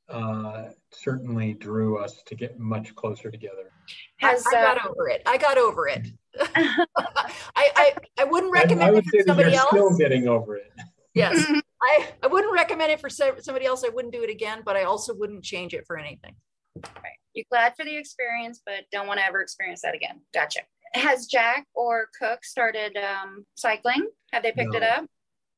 uh, 0.09 0.65
certainly 0.91 1.55
drew 1.55 1.99
us 1.99 2.23
to 2.27 2.35
get 2.35 2.59
much 2.59 2.95
closer 2.95 3.31
together. 3.31 3.73
Has, 4.19 4.45
I, 4.53 4.59
I 4.59 4.63
got 4.63 4.85
uh, 4.85 4.89
over 4.91 5.09
it. 5.09 5.23
I 5.25 5.39
got 5.39 5.59
over 5.59 5.89
it. 5.89 6.07
I, 6.55 7.31
I, 7.57 7.93
I 8.19 8.25
wouldn't 8.25 8.53
recommend 8.53 8.83
I, 8.83 8.89
I 8.89 8.91
would 8.91 9.07
it 9.07 9.11
say 9.11 9.23
somebody 9.27 9.53
you're 9.53 9.61
else. 9.61 9.71
Still 9.71 9.97
getting 9.97 10.29
over 10.29 10.57
it. 10.57 10.71
Yes. 11.15 11.45
I, 11.83 12.09
I 12.23 12.27
wouldn't 12.27 12.53
recommend 12.53 12.93
it 12.93 13.01
for 13.01 13.11
somebody 13.11 13.67
else. 13.67 13.85
I 13.85 13.89
wouldn't 13.89 14.13
do 14.13 14.23
it 14.23 14.31
again, 14.31 14.63
but 14.65 14.77
I 14.77 14.85
also 14.85 15.15
wouldn't 15.15 15.43
change 15.43 15.75
it 15.75 15.87
for 15.87 15.99
anything. 15.99 16.35
Right. 16.77 17.19
You're 17.35 17.47
glad 17.51 17.75
for 17.77 17.85
the 17.85 17.97
experience, 17.97 18.61
but 18.65 18.85
don't 18.93 19.07
want 19.07 19.21
to 19.21 19.27
ever 19.27 19.41
experience 19.41 19.83
that 19.83 19.95
again. 19.95 20.21
Gotcha. 20.33 20.61
Has 20.95 21.27
Jack 21.27 21.67
or 21.75 22.09
Cooke 22.19 22.45
started 22.45 22.97
um, 22.97 23.45
cycling? 23.55 24.09
Have 24.33 24.43
they 24.43 24.53
picked 24.53 24.73
No. 24.73 24.79
it 24.79 24.83
up? 24.83 25.05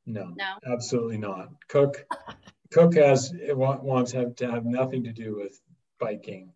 No, 0.07 0.33
No. 0.37 0.73
absolutely 0.73 1.19
not. 1.19 1.49
Cooke, 1.69 2.05
Cooke 2.73 2.95
has 2.97 3.33
it 3.33 3.57
wants 3.57 4.13
have 4.13 4.35
to 4.37 4.51
have 4.51 4.65
nothing 4.65 5.03
to 5.05 5.13
do 5.13 5.37
with 5.37 5.61
biking 5.99 6.53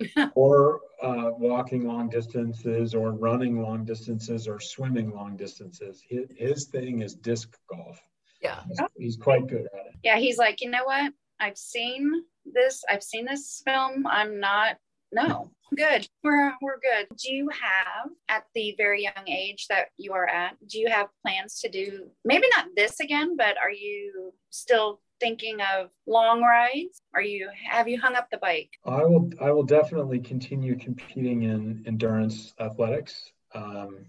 or 0.34 0.80
uh, 1.02 1.30
walking 1.38 1.86
long 1.86 2.08
distances 2.08 2.94
or 2.94 3.12
running 3.12 3.62
long 3.62 3.84
distances 3.84 4.48
or 4.48 4.58
swimming 4.60 5.10
long 5.10 5.36
distances. 5.36 6.02
His, 6.08 6.26
his 6.36 6.64
thing 6.66 7.02
is 7.02 7.14
disc 7.14 7.56
golf. 7.70 8.00
Yeah. 8.42 8.60
He's 8.96 9.16
quite 9.16 9.46
good 9.46 9.66
at 9.72 9.86
it. 9.86 9.94
Yeah, 10.02 10.16
he's 10.18 10.38
like, 10.38 10.60
you 10.60 10.70
know 10.70 10.84
what? 10.84 11.12
I've 11.40 11.58
seen 11.58 12.24
this. 12.44 12.84
I've 12.88 13.02
seen 13.02 13.24
this 13.24 13.62
film. 13.64 14.06
I'm 14.06 14.38
not. 14.40 14.76
No, 15.12 15.50
good. 15.74 16.06
We're 16.22 16.52
we're 16.60 16.78
good. 16.80 17.08
Do 17.16 17.32
you 17.32 17.48
have 17.48 18.10
at 18.28 18.44
the 18.54 18.74
very 18.76 19.02
young 19.02 19.28
age 19.28 19.66
that 19.68 19.86
you 19.96 20.12
are 20.12 20.26
at? 20.26 20.56
Do 20.68 20.78
you 20.78 20.88
have 20.88 21.08
plans 21.24 21.60
to 21.60 21.68
do 21.68 22.08
maybe 22.24 22.46
not 22.56 22.66
this 22.76 23.00
again, 23.00 23.36
but 23.36 23.56
are 23.62 23.70
you 23.70 24.32
still 24.50 25.00
thinking 25.20 25.58
of 25.60 25.88
long 26.06 26.42
rides? 26.42 27.00
Are 27.14 27.22
you 27.22 27.48
have 27.70 27.88
you 27.88 28.00
hung 28.00 28.14
up 28.16 28.28
the 28.30 28.38
bike? 28.38 28.70
I 28.84 29.04
will 29.04 29.30
I 29.40 29.50
will 29.50 29.64
definitely 29.64 30.20
continue 30.20 30.76
competing 30.76 31.42
in 31.44 31.84
endurance 31.86 32.54
athletics. 32.60 33.32
Um, 33.54 34.06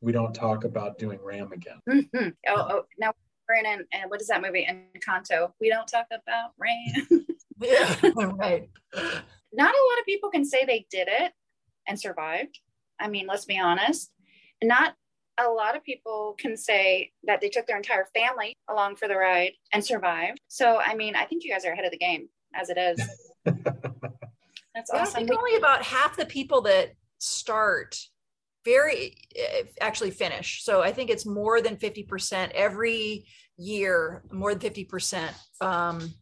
we 0.00 0.12
don't 0.12 0.34
talk 0.34 0.64
about 0.64 0.98
doing 0.98 1.18
RAAM 1.22 1.52
again. 1.52 1.80
Mhm. 1.88 2.34
Oh, 2.48 2.66
oh, 2.70 2.82
now 2.98 3.12
we're 3.48 3.54
in 3.56 3.66
an, 3.66 3.86
and 3.92 4.10
what 4.10 4.20
is 4.20 4.26
that 4.28 4.42
movie? 4.42 4.66
Encanto. 4.68 5.52
We 5.60 5.70
don't 5.70 5.86
talk 5.88 6.06
about 6.10 6.50
rain. 6.58 7.26
Yeah. 7.60 7.94
right. 8.16 8.68
Not 9.56 9.74
a 9.74 9.84
lot 9.90 10.00
of 10.00 10.06
people 10.06 10.30
can 10.30 10.44
say 10.44 10.64
they 10.64 10.86
did 10.90 11.08
it 11.10 11.32
and 11.86 11.98
survived. 11.98 12.58
I 13.00 13.08
mean, 13.08 13.26
let's 13.26 13.44
be 13.44 13.58
honest. 13.58 14.10
Not 14.62 14.94
a 15.38 15.48
lot 15.48 15.76
of 15.76 15.82
people 15.82 16.34
can 16.38 16.56
say 16.56 17.12
that 17.24 17.40
they 17.40 17.48
took 17.48 17.66
their 17.66 17.76
entire 17.76 18.06
family 18.14 18.56
along 18.68 18.96
for 18.96 19.08
the 19.08 19.16
ride 19.16 19.52
and 19.72 19.84
survived. 19.84 20.40
So, 20.48 20.78
I 20.78 20.94
mean, 20.94 21.16
I 21.16 21.24
think 21.24 21.44
you 21.44 21.52
guys 21.52 21.64
are 21.64 21.72
ahead 21.72 21.84
of 21.84 21.90
the 21.90 21.98
game 21.98 22.28
as 22.54 22.70
it 22.70 22.78
is. 22.78 23.00
That's 23.44 24.90
Yeah, 24.92 24.98
I 24.98 25.02
awesome. 25.02 25.26
think 25.26 25.38
only 25.38 25.56
about 25.56 25.82
half 25.82 26.16
the 26.16 26.26
people 26.26 26.62
that 26.62 26.94
start 27.18 27.98
very 28.64 29.16
uh, 29.38 29.64
actually 29.80 30.10
finish. 30.10 30.64
So 30.64 30.82
I 30.82 30.92
think 30.92 31.10
it's 31.10 31.26
more 31.26 31.60
than 31.60 31.76
50% 31.76 32.50
every 32.52 33.26
year, 33.56 34.22
more 34.32 34.54
than 34.54 34.70
50% 34.70 35.32
um, 35.60 36.12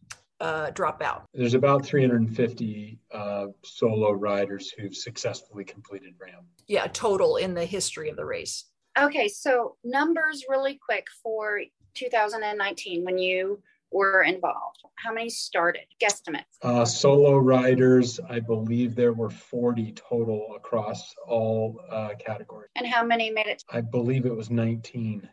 uh, 0.42 0.70
drop 0.70 1.00
out. 1.02 1.24
There's 1.32 1.54
about 1.54 1.86
350 1.86 2.98
uh, 3.12 3.46
solo 3.64 4.10
riders 4.10 4.72
who've 4.76 4.94
successfully 4.94 5.64
completed 5.64 6.14
RAAM. 6.20 6.44
Yeah, 6.66 6.88
total 6.88 7.36
in 7.36 7.54
the 7.54 7.64
history 7.64 8.10
of 8.10 8.16
the 8.16 8.24
race. 8.24 8.64
Okay, 8.98 9.28
so 9.28 9.76
numbers 9.84 10.44
really 10.48 10.78
quick 10.84 11.06
for 11.22 11.60
2019 11.94 13.04
when 13.04 13.18
you 13.18 13.62
were 13.92 14.22
involved. 14.22 14.80
How 14.96 15.12
many 15.12 15.30
started? 15.30 15.82
Guesstimates. 16.02 16.42
Uh, 16.62 16.84
solo 16.84 17.36
riders, 17.36 18.18
I 18.28 18.40
believe 18.40 18.96
there 18.96 19.12
were 19.12 19.30
40 19.30 19.92
total 19.92 20.54
across 20.56 21.14
all 21.26 21.80
uh, 21.90 22.10
categories. 22.18 22.70
And 22.76 22.86
how 22.86 23.04
many 23.04 23.30
made 23.30 23.46
it? 23.46 23.62
I 23.70 23.80
believe 23.80 24.26
it 24.26 24.34
was 24.34 24.50
19. 24.50 25.28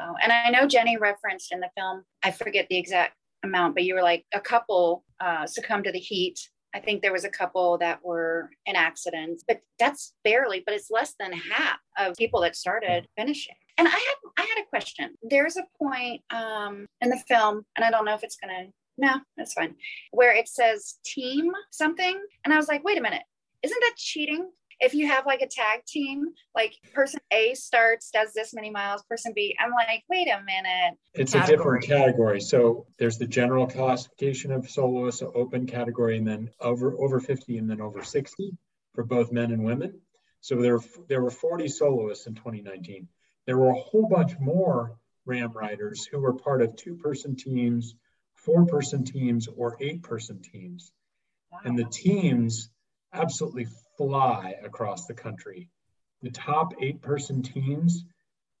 Oh, 0.00 0.14
and 0.22 0.32
I 0.32 0.48
know 0.48 0.66
Jenny 0.66 0.96
referenced 0.96 1.52
in 1.52 1.60
the 1.60 1.68
film, 1.76 2.04
I 2.22 2.30
forget 2.30 2.66
the 2.70 2.78
exact 2.78 3.14
amount, 3.44 3.74
but 3.74 3.84
you 3.84 3.94
were 3.94 4.02
like 4.02 4.24
a 4.34 4.40
couple 4.40 5.04
uh, 5.20 5.46
succumbed 5.46 5.84
to 5.84 5.92
the 5.92 5.98
heat. 5.98 6.38
I 6.74 6.80
think 6.80 7.02
there 7.02 7.12
was 7.12 7.24
a 7.24 7.30
couple 7.30 7.78
that 7.78 8.04
were 8.04 8.50
in 8.66 8.76
accidents, 8.76 9.44
but 9.46 9.60
that's 9.78 10.14
barely, 10.22 10.62
but 10.64 10.74
it's 10.74 10.90
less 10.90 11.14
than 11.18 11.32
half 11.32 11.78
of 11.98 12.16
people 12.16 12.40
that 12.42 12.54
started 12.54 13.08
finishing. 13.16 13.56
And 13.76 13.88
I 13.88 13.92
had 13.92 14.14
I 14.36 14.42
had 14.42 14.62
a 14.62 14.68
question. 14.68 15.16
There's 15.22 15.56
a 15.56 15.64
point 15.82 16.22
um, 16.30 16.86
in 17.00 17.08
the 17.10 17.20
film, 17.28 17.64
and 17.76 17.84
I 17.84 17.90
don't 17.90 18.04
know 18.04 18.14
if 18.14 18.22
it's 18.22 18.36
gonna 18.36 18.66
no, 18.98 19.14
that's 19.36 19.54
fine, 19.54 19.74
where 20.10 20.34
it 20.34 20.46
says 20.46 20.98
team 21.04 21.50
something, 21.70 22.20
and 22.44 22.52
I 22.52 22.56
was 22.56 22.68
like, 22.68 22.84
wait 22.84 22.98
a 22.98 23.02
minute, 23.02 23.22
isn't 23.62 23.80
that 23.80 23.96
cheating? 23.96 24.50
If 24.80 24.94
you 24.94 25.06
have 25.08 25.26
like 25.26 25.42
a 25.42 25.46
tag 25.46 25.84
team, 25.86 26.28
like 26.54 26.74
person 26.94 27.20
A 27.30 27.54
starts, 27.54 28.10
does 28.10 28.32
this 28.32 28.54
many 28.54 28.70
miles, 28.70 29.02
person 29.04 29.32
B, 29.34 29.56
I'm 29.60 29.70
like, 29.72 30.04
wait 30.08 30.28
a 30.28 30.42
minute. 30.42 30.98
It's 31.14 31.34
a 31.34 31.46
different 31.46 31.84
category. 31.84 32.40
So 32.40 32.86
there's 32.98 33.18
the 33.18 33.26
general 33.26 33.66
classification 33.66 34.52
of 34.52 34.68
soloists, 34.70 35.20
so 35.20 35.32
open 35.34 35.66
category, 35.66 36.16
and 36.16 36.26
then 36.26 36.50
over 36.60 36.94
over 36.98 37.20
50 37.20 37.58
and 37.58 37.68
then 37.68 37.80
over 37.80 38.02
60 38.02 38.56
for 38.94 39.04
both 39.04 39.32
men 39.32 39.52
and 39.52 39.64
women. 39.64 40.00
So 40.40 40.60
there, 40.60 40.78
there 41.08 41.22
were 41.22 41.30
40 41.30 41.68
soloists 41.68 42.26
in 42.26 42.34
2019. 42.34 43.08
There 43.46 43.58
were 43.58 43.70
a 43.70 43.74
whole 43.74 44.08
bunch 44.08 44.38
more 44.38 44.98
RAAM 45.26 45.52
riders 45.52 46.06
who 46.06 46.20
were 46.20 46.32
part 46.32 46.62
of 46.62 46.76
two 46.76 46.96
person 46.96 47.36
teams, 47.36 47.94
four 48.34 48.64
person 48.66 49.04
teams, 49.04 49.48
or 49.48 49.76
eight 49.80 50.02
person 50.02 50.40
teams. 50.40 50.92
And 51.64 51.78
the 51.78 51.84
teams 51.84 52.70
absolutely 53.12 53.66
fly 54.10 54.54
across 54.64 55.04
the 55.06 55.12
country. 55.12 55.68
The 56.22 56.30
top 56.30 56.72
eight 56.80 57.02
person 57.02 57.42
teams 57.42 58.04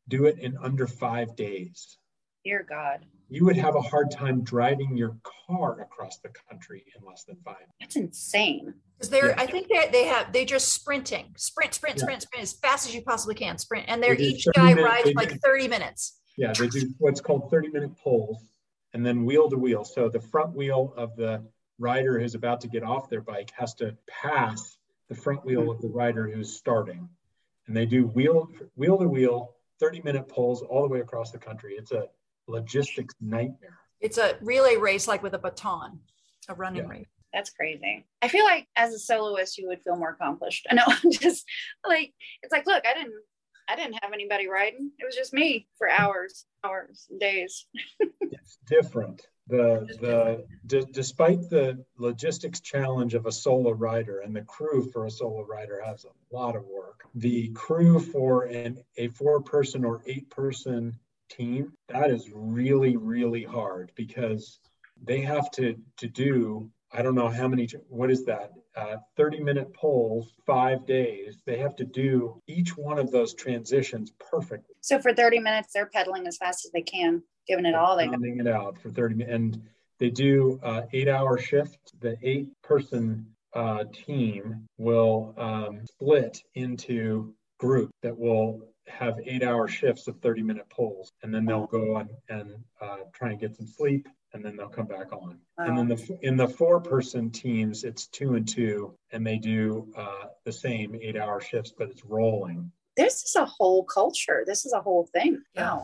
do 0.08 0.26
it 0.26 0.38
in 0.38 0.54
under 0.58 0.86
five 0.86 1.34
days. 1.34 1.96
Dear 2.44 2.66
God. 2.68 3.06
You 3.30 3.46
would 3.46 3.56
have 3.56 3.74
a 3.74 3.80
hard 3.80 4.10
time 4.10 4.42
driving 4.42 4.96
your 4.98 5.16
car 5.46 5.80
across 5.80 6.18
the 6.18 6.28
country 6.50 6.84
in 6.94 7.06
less 7.06 7.24
than 7.24 7.36
five. 7.44 7.64
That's 7.80 7.96
insane. 7.96 8.74
Because 8.98 9.08
they're, 9.08 9.28
Yeah. 9.30 9.34
I 9.38 9.46
think 9.46 9.68
they 9.68 9.88
they 9.90 10.04
have 10.08 10.30
they 10.32 10.44
just 10.44 10.68
sprinting, 10.74 11.32
sprint, 11.36 11.72
sprint, 11.74 11.96
Yeah. 11.98 12.02
sprint, 12.02 12.22
sprint 12.22 12.42
as 12.42 12.52
fast 12.52 12.86
as 12.86 12.94
you 12.94 13.02
possibly 13.02 13.34
can, 13.34 13.56
sprint, 13.56 13.86
and 13.88 14.02
they're 14.02 14.16
They 14.16 14.24
each 14.24 14.46
guy 14.54 14.74
minute- 14.74 14.84
rides 14.84 15.12
like 15.14 15.30
do- 15.30 15.38
thirty 15.42 15.68
minutes. 15.68 16.20
Yeah, 16.36 16.52
they 16.52 16.68
do 16.68 16.92
what's 16.98 17.20
called 17.22 17.50
30 17.50 17.68
minute 17.68 17.96
pulls 18.02 18.42
and 18.94 19.04
then 19.06 19.24
wheel 19.24 19.48
to 19.50 19.56
wheel. 19.56 19.84
So 19.84 20.08
the 20.10 20.20
front 20.20 20.54
wheel 20.54 20.92
of 20.96 21.14
the 21.16 21.46
rider 21.78 22.18
who's 22.18 22.34
about 22.34 22.60
to 22.62 22.68
get 22.68 22.82
off 22.82 23.08
their 23.10 23.20
bike 23.22 23.50
has 23.56 23.74
to 23.76 23.96
pass 24.06 24.76
the 25.10 25.16
front 25.16 25.44
wheel 25.44 25.64
hmm. 25.64 25.70
of 25.70 25.82
the 25.82 25.88
rider 25.88 26.30
who's 26.30 26.56
starting. 26.56 27.06
And 27.66 27.76
they 27.76 27.84
do 27.84 28.06
wheel 28.06 28.48
wheel 28.76 28.96
to 28.98 29.06
wheel 29.06 29.54
30 29.80 30.00
minute 30.02 30.28
pulls 30.28 30.62
all 30.62 30.82
the 30.82 30.88
way 30.88 31.00
across 31.00 31.30
the 31.30 31.38
country. 31.38 31.74
It's 31.76 31.92
a 31.92 32.06
logistics 32.46 33.14
nightmare. 33.20 33.78
It's 34.00 34.18
a 34.18 34.38
relay 34.40 34.76
race, 34.76 35.06
like 35.06 35.22
with 35.22 35.34
a 35.34 35.38
baton, 35.38 36.00
a 36.48 36.54
running 36.54 36.84
Yeah. 36.84 36.88
race. 36.88 37.06
That's 37.32 37.50
crazy. 37.50 38.06
I 38.22 38.28
feel 38.28 38.44
like 38.44 38.66
as 38.76 38.92
a 38.92 38.98
soloist, 38.98 39.56
you 39.58 39.68
would 39.68 39.82
feel 39.82 39.96
more 39.96 40.10
accomplished. 40.10 40.66
I 40.70 40.74
know, 40.74 40.84
I'm 40.86 41.12
just 41.12 41.44
like, 41.86 42.12
it's 42.42 42.52
like, 42.52 42.66
look, 42.66 42.84
I 42.86 42.94
didn't, 42.94 43.14
I 43.68 43.76
didn't 43.76 43.98
have 44.02 44.12
anybody 44.12 44.48
riding. 44.48 44.90
It 44.98 45.04
was 45.04 45.14
just 45.14 45.32
me 45.32 45.68
for 45.78 45.88
hours, 45.88 46.44
hours, 46.64 47.06
days. 47.18 47.66
It's 48.20 48.58
different. 48.66 49.28
The 49.50 50.46
the 50.70 50.86
despite 50.92 51.50
the 51.50 51.84
logistics 51.98 52.60
challenge 52.60 53.14
of 53.14 53.26
a 53.26 53.32
solo 53.32 53.72
rider 53.72 54.20
and 54.20 54.34
the 54.34 54.42
crew 54.42 54.88
for 54.90 55.06
a 55.06 55.10
solo 55.10 55.44
rider 55.44 55.82
has 55.84 56.04
a 56.04 56.36
lot 56.36 56.56
of 56.56 56.64
work. 56.64 57.02
The 57.14 57.50
crew 57.50 57.98
for 57.98 58.44
an 58.44 58.82
a 58.96 59.08
four 59.08 59.42
person 59.42 59.84
or 59.84 60.02
eight 60.06 60.30
person 60.30 60.98
team 61.30 61.72
that 61.88 62.10
is 62.10 62.28
really 62.32 62.96
really 62.96 63.44
hard 63.44 63.92
because 63.94 64.58
they 65.02 65.20
have 65.20 65.50
to 65.52 65.76
to 65.96 66.08
do 66.08 66.70
I 66.92 67.02
don't 67.02 67.14
know 67.14 67.28
how 67.28 67.46
many 67.46 67.68
what 67.88 68.10
is 68.10 68.24
that 68.24 68.50
uh, 68.76 68.96
30 69.16 69.40
minute 69.40 69.72
pulls 69.74 70.32
five 70.44 70.86
days 70.86 71.40
they 71.46 71.58
have 71.58 71.76
to 71.76 71.84
do 71.84 72.40
each 72.46 72.76
one 72.76 72.98
of 72.98 73.10
those 73.10 73.34
transitions 73.34 74.12
perfectly 74.18 74.74
So 74.80 74.98
for 74.98 75.14
30 75.14 75.38
minutes, 75.38 75.72
they're 75.72 75.86
pedaling 75.86 76.26
as 76.26 76.36
fast 76.36 76.64
as 76.64 76.72
they 76.72 76.82
can, 76.82 77.22
giving 77.50 77.66
it 77.66 77.74
all 77.74 77.96
they 77.96 78.04
got. 78.04 78.12
pounding 78.12 78.38
it 78.38 78.46
out 78.46 78.78
for 78.80 78.90
30 78.90 79.16
minutes. 79.16 79.34
And 79.34 79.62
they 79.98 80.10
do 80.10 80.60
uh, 80.62 80.82
eight 80.92 81.08
hour 81.08 81.36
shift. 81.36 81.92
The 82.00 82.16
eight 82.22 82.48
person 82.62 83.26
uh, 83.54 83.84
team 83.92 84.66
will 84.78 85.34
um, 85.36 85.80
split 85.84 86.42
into 86.54 87.34
groups 87.58 87.92
that 88.02 88.16
will 88.16 88.62
have 88.86 89.18
eight 89.24 89.42
hour 89.42 89.68
shifts 89.68 90.06
of 90.06 90.20
30 90.20 90.42
minute 90.42 90.66
pulls. 90.70 91.12
And 91.22 91.34
then 91.34 91.44
they'll 91.44 91.66
go 91.66 91.96
on 91.96 92.08
and 92.28 92.54
uh, 92.80 92.98
try 93.12 93.30
and 93.30 93.40
get 93.40 93.56
some 93.56 93.66
sleep. 93.66 94.08
And 94.32 94.44
then 94.44 94.56
they'll 94.56 94.68
come 94.68 94.86
back 94.86 95.12
on. 95.12 95.38
And 95.58 95.76
then 95.76 95.88
the 95.88 96.18
in 96.22 96.36
the 96.36 96.46
four 96.46 96.80
person 96.80 97.30
teams, 97.30 97.82
it's 97.82 98.06
two 98.06 98.34
and 98.34 98.46
two, 98.46 98.94
and 99.10 99.26
they 99.26 99.38
do 99.38 99.92
uh, 99.96 100.26
the 100.44 100.52
same 100.52 100.96
eight 101.02 101.16
hour 101.16 101.40
shifts, 101.40 101.74
but 101.76 101.90
it's 101.90 102.04
rolling. 102.04 102.70
This 102.96 103.24
is 103.24 103.34
a 103.34 103.44
whole 103.44 103.82
culture. 103.82 104.44
This 104.46 104.64
is 104.66 104.72
a 104.72 104.80
whole 104.80 105.08
thing. 105.12 105.42
Yeah. 105.56 105.80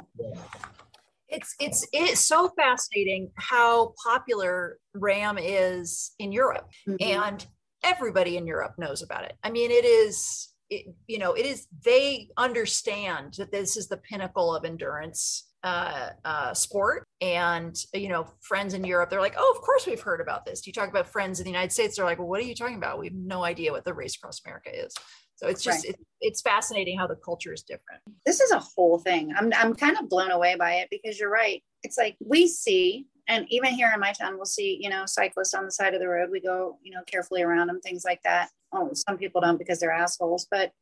It's 1.28 1.54
it's 1.58 1.86
it's 1.92 2.20
so 2.26 2.50
fascinating 2.56 3.30
how 3.36 3.94
popular 4.04 4.78
RAAM 4.94 5.38
is 5.38 6.12
in 6.18 6.32
Europe, 6.32 6.70
Mhm. 6.86 6.96
and 7.00 7.46
everybody 7.82 8.36
in 8.36 8.46
Europe 8.46 8.74
knows 8.78 9.02
about 9.02 9.24
it. 9.24 9.36
I 9.42 9.50
mean, 9.50 9.70
it 9.70 9.84
is 9.84 10.52
it, 10.70 10.86
you 11.06 11.18
know 11.18 11.32
it 11.32 11.46
is 11.46 11.66
they 11.84 12.28
understand 12.36 13.34
that 13.38 13.52
this 13.52 13.76
is 13.76 13.88
the 13.88 13.96
pinnacle 13.98 14.54
of 14.54 14.64
endurance 14.64 15.46
uh, 15.64 16.10
uh, 16.24 16.54
sport. 16.54 17.08
And, 17.20 17.76
you 17.92 18.08
know, 18.08 18.28
friends 18.40 18.72
in 18.72 18.84
Europe, 18.84 19.10
they're 19.10 19.20
like, 19.20 19.34
oh, 19.36 19.52
of 19.56 19.60
course 19.62 19.84
we've 19.84 20.00
heard 20.00 20.20
about 20.20 20.44
this. 20.44 20.64
You 20.64 20.72
talk 20.72 20.88
about 20.88 21.08
friends 21.08 21.40
in 21.40 21.44
the 21.44 21.50
United 21.50 21.72
States, 21.72 21.96
they're 21.96 22.04
like, 22.04 22.18
well, 22.20 22.28
what 22.28 22.38
are 22.40 22.44
you 22.44 22.54
talking 22.54 22.76
about? 22.76 23.00
We 23.00 23.06
have 23.06 23.14
no 23.16 23.42
idea 23.42 23.72
what 23.72 23.84
the 23.84 23.92
race 23.92 24.14
across 24.16 24.40
America 24.44 24.70
is. 24.72 24.94
So 25.36 25.48
it's 25.48 25.62
just, 25.62 25.84
right. 25.84 25.94
it, 25.94 26.00
it's 26.20 26.40
fascinating 26.40 26.98
how 26.98 27.06
the 27.06 27.14
culture 27.16 27.52
is 27.52 27.62
different. 27.62 28.00
This 28.24 28.40
is 28.40 28.50
a 28.50 28.58
whole 28.58 28.98
thing. 28.98 29.34
I'm, 29.36 29.52
I'm 29.54 29.74
kind 29.74 29.96
of 29.98 30.08
blown 30.08 30.30
away 30.30 30.56
by 30.56 30.76
it 30.76 30.88
because 30.90 31.20
you're 31.20 31.30
right. 31.30 31.62
It's 31.82 31.98
like 31.98 32.16
we 32.24 32.48
see, 32.48 33.06
and 33.28 33.46
even 33.50 33.74
here 33.74 33.90
in 33.92 34.00
my 34.00 34.12
town, 34.12 34.36
we'll 34.36 34.46
see, 34.46 34.78
you 34.80 34.88
know, 34.88 35.04
cyclists 35.06 35.52
on 35.52 35.64
the 35.64 35.70
side 35.70 35.94
of 35.94 36.00
the 36.00 36.08
road. 36.08 36.30
We 36.30 36.40
go, 36.40 36.78
you 36.82 36.92
know, 36.92 37.02
carefully 37.06 37.42
around 37.42 37.66
them, 37.66 37.80
things 37.80 38.04
like 38.04 38.22
that. 38.22 38.48
Oh, 38.72 38.90
some 38.94 39.18
people 39.18 39.40
don't 39.40 39.58
because 39.58 39.78
they're 39.78 39.92
assholes, 39.92 40.46
but 40.50 40.72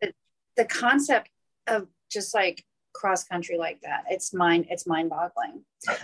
the, 0.00 0.12
the 0.56 0.64
concept 0.64 1.30
of 1.66 1.88
just 2.10 2.34
like 2.34 2.64
cross 2.98 3.24
country 3.24 3.56
like 3.56 3.80
that. 3.82 4.04
It's 4.10 4.34
mind 4.34 4.66
it's 4.68 4.86
mind 4.86 5.10
boggling. 5.10 5.62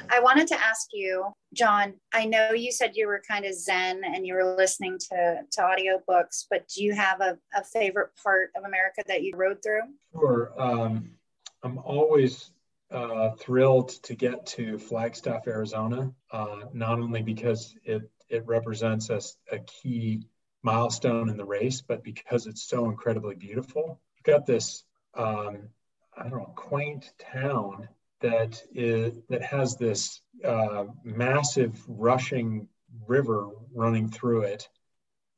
I 0.09 0.21
wanted 0.21 0.47
to 0.49 0.65
ask 0.65 0.89
you, 0.93 1.33
John, 1.53 1.95
I 2.13 2.27
know 2.27 2.53
you 2.53 2.71
said 2.71 2.93
you 2.95 3.09
were 3.09 3.21
kind 3.29 3.45
of 3.45 3.55
zen 3.55 4.03
and 4.05 4.25
you 4.25 4.35
were 4.35 4.55
listening 4.57 4.99
to, 5.11 5.41
to 5.51 5.61
audiobooks, 5.61 6.47
but 6.49 6.69
do 6.69 6.85
you 6.85 6.95
have 6.95 7.21
a, 7.21 7.37
a 7.55 7.65
favorite 7.65 8.11
part 8.23 8.51
of 8.57 8.65
America 8.65 9.03
that 9.09 9.23
you 9.23 9.33
rode 9.35 9.63
through? 9.63 9.83
Sure. 10.13 10.53
Um, 10.57 11.11
I'm 11.65 11.79
always 11.79 12.53
uh, 12.91 13.31
thrilled 13.33 13.89
to 14.05 14.15
get 14.15 14.47
to 14.47 14.79
Flagstaff, 14.79 15.49
Arizona, 15.49 16.13
uh, 16.31 16.61
not 16.73 17.01
only 17.01 17.23
because 17.23 17.75
it, 17.83 18.09
it 18.29 18.47
represents 18.47 19.11
a, 19.11 19.21
a 19.51 19.59
key 19.59 20.29
milestone 20.63 21.29
in 21.29 21.37
the 21.37 21.45
race, 21.45 21.83
but 21.83 22.05
because 22.05 22.47
it's 22.47 22.63
so 22.63 22.89
incredibly 22.89 23.35
beautiful. 23.35 24.01
You've 24.17 24.35
got 24.35 24.47
this 24.47 24.85
um, 25.15 25.69
I 26.17 26.29
don't 26.29 26.39
know, 26.39 26.53
quaint 26.55 27.13
town 27.19 27.89
that 28.21 28.63
is 28.73 29.15
that 29.29 29.43
has 29.43 29.77
this 29.77 30.21
uh, 30.45 30.85
massive 31.03 31.79
rushing 31.89 32.69
river 33.07 33.51
running 33.75 34.09
through 34.09 34.43
it, 34.43 34.69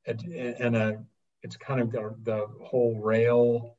and, 0.07 0.21
and 0.23 0.77
a 0.77 1.05
it's 1.43 1.57
kind 1.57 1.81
of 1.81 1.93
got 1.93 2.25
the 2.25 2.47
whole 2.62 3.01
rail 3.01 3.77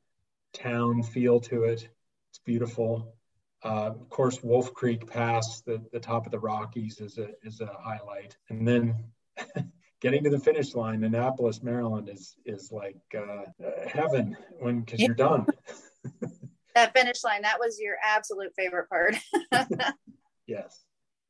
town 0.53 1.03
feel 1.03 1.39
to 1.41 1.63
it. 1.63 1.87
It's 2.31 2.39
beautiful. 2.39 3.13
Uh, 3.63 3.91
of 3.95 4.09
course, 4.09 4.43
Wolf 4.43 4.73
Creek 4.73 5.07
Pass, 5.07 5.61
the, 5.61 5.81
the 5.91 5.99
top 5.99 6.25
of 6.25 6.31
the 6.31 6.39
Rockies, 6.39 6.99
is 6.99 7.17
a 7.17 7.29
is 7.43 7.61
a 7.61 7.67
highlight, 7.79 8.37
and 8.49 8.67
then. 8.67 8.95
getting 9.99 10.23
to 10.23 10.29
the 10.29 10.39
finish 10.39 10.75
line, 10.75 11.03
Annapolis, 11.03 11.63
Maryland, 11.63 12.07
is 12.07 12.35
is 12.45 12.71
like 12.71 12.97
uh, 13.17 13.45
heaven 13.87 14.37
when 14.59 14.81
because 14.81 14.99
you're 14.99 15.15
done. 15.15 15.45
that 16.77 16.93
finish 16.93 17.23
line 17.23 17.41
that 17.41 17.59
was 17.59 17.79
your 17.79 17.95
absolute 18.03 18.51
favorite 18.55 18.87
part. 18.89 19.15
Yes. 20.47 20.85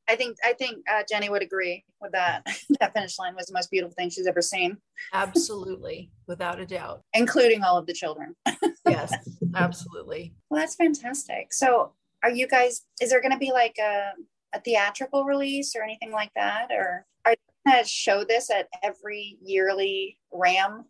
I 0.08 0.14
think 0.14 0.36
i 0.44 0.52
think 0.52 0.78
uh, 0.88 1.02
Jennie 1.10 1.28
would 1.28 1.42
agree 1.42 1.84
with 2.00 2.12
that. 2.12 2.46
That 2.80 2.94
finish 2.94 3.18
line 3.18 3.34
was 3.34 3.46
the 3.46 3.52
most 3.52 3.68
beautiful 3.68 3.94
thing 3.98 4.10
she's 4.10 4.28
ever 4.28 4.40
seen. 4.40 4.76
Absolutely. 5.12 6.12
Without 6.28 6.60
a 6.60 6.66
doubt. 6.66 7.02
Including 7.14 7.64
all 7.64 7.76
of 7.76 7.86
the 7.86 7.92
children. 7.92 8.36
Yes. 8.88 9.12
Absolutely. 9.54 10.34
Well 10.48 10.60
that's 10.60 10.76
fantastic. 10.76 11.52
So 11.52 11.92
are 12.22 12.30
you 12.30 12.46
guys 12.46 12.82
is 13.02 13.10
there 13.10 13.20
going 13.20 13.32
to 13.32 13.38
be 13.38 13.52
like 13.52 13.76
a, 13.78 14.12
a 14.54 14.60
theatrical 14.60 15.24
release 15.24 15.74
or 15.76 15.82
anything 15.82 16.12
like 16.12 16.30
that? 16.36 16.68
Or 16.70 17.04
are 17.26 17.32
you 17.32 17.36
going 17.66 17.82
to 17.82 17.88
show 17.88 18.24
this 18.24 18.50
at 18.50 18.68
every 18.82 19.36
yearly 19.42 20.18
RAAM 20.32 20.84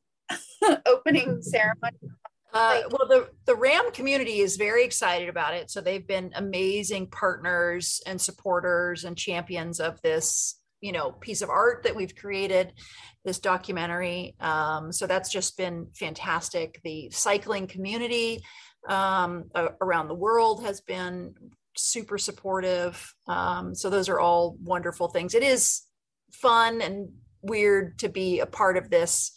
opening 0.87 1.43
ceremony 1.43 1.97
uh, 2.53 2.81
well, 2.91 3.07
the, 3.09 3.29
the 3.45 3.55
RAAM 3.55 3.93
community 3.93 4.39
is 4.39 4.57
very 4.57 4.85
excited 4.85 5.29
about 5.29 5.55
it. 5.55 5.71
So 5.71 5.81
they've 5.81 6.07
been 6.07 6.33
amazing 6.35 7.09
partners 7.09 8.01
and 8.07 8.21
supporters 8.21 9.05
and 9.05 9.17
champions 9.17 9.81
of 9.81 10.01
this, 10.01 10.59
you 10.81 10.93
know, 10.93 11.13
piece 11.13 11.43
of 11.43 11.51
art 11.51 11.83
that 11.83 11.95
we've 11.95 12.17
created, 12.17 12.73
this 13.25 13.39
documentary. 13.39 14.35
Um, 14.41 14.93
so 14.93 15.07
that's 15.07 15.31
just 15.31 15.59
been 15.59 15.89
fantastic. 15.95 16.81
The 16.85 17.11
cycling 17.11 17.67
community 17.67 18.43
um, 18.89 19.51
around 19.83 20.09
the 20.09 20.15
world 20.15 20.65
has 20.65 20.81
been 20.81 21.35
super 21.77 22.17
supportive. 22.17 23.15
Um, 23.27 23.75
so 23.75 23.91
those 23.91 24.09
are 24.09 24.21
all 24.21 24.57
wonderful 24.63 25.09
things. 25.09 25.35
It 25.35 25.43
is 25.43 25.83
fun 26.33 26.81
and 26.81 27.11
weird 27.43 27.99
to 27.99 28.09
be 28.09 28.41
a 28.41 28.47
part 28.47 28.77
of 28.79 28.89
this 28.89 29.33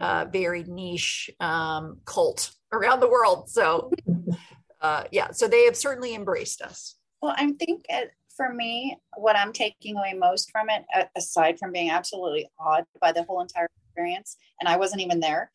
uh, 0.00 0.26
very 0.30 0.64
niche 0.64 1.30
um, 1.40 1.98
cult 2.04 2.52
around 2.72 3.00
the 3.00 3.08
world. 3.08 3.48
So, 3.48 3.90
uh, 4.80 5.04
yeah, 5.10 5.30
so 5.30 5.48
they 5.48 5.64
have 5.64 5.76
certainly 5.76 6.14
embraced 6.14 6.62
us. 6.62 6.96
Well, 7.22 7.34
I 7.36 7.52
think 7.52 7.86
it, 7.88 8.10
for 8.36 8.52
me, 8.52 8.98
what 9.16 9.36
I'm 9.36 9.52
taking 9.52 9.96
away 9.96 10.14
most 10.14 10.50
from 10.50 10.66
it, 10.68 10.84
aside 11.16 11.58
from 11.58 11.72
being 11.72 11.90
absolutely 11.90 12.48
awed 12.58 12.84
by 13.00 13.12
the 13.12 13.22
whole 13.22 13.40
entire 13.40 13.68
experience, 13.86 14.36
and 14.60 14.68
I 14.68 14.76
wasn't 14.76 15.02
even 15.02 15.20
there, 15.20 15.50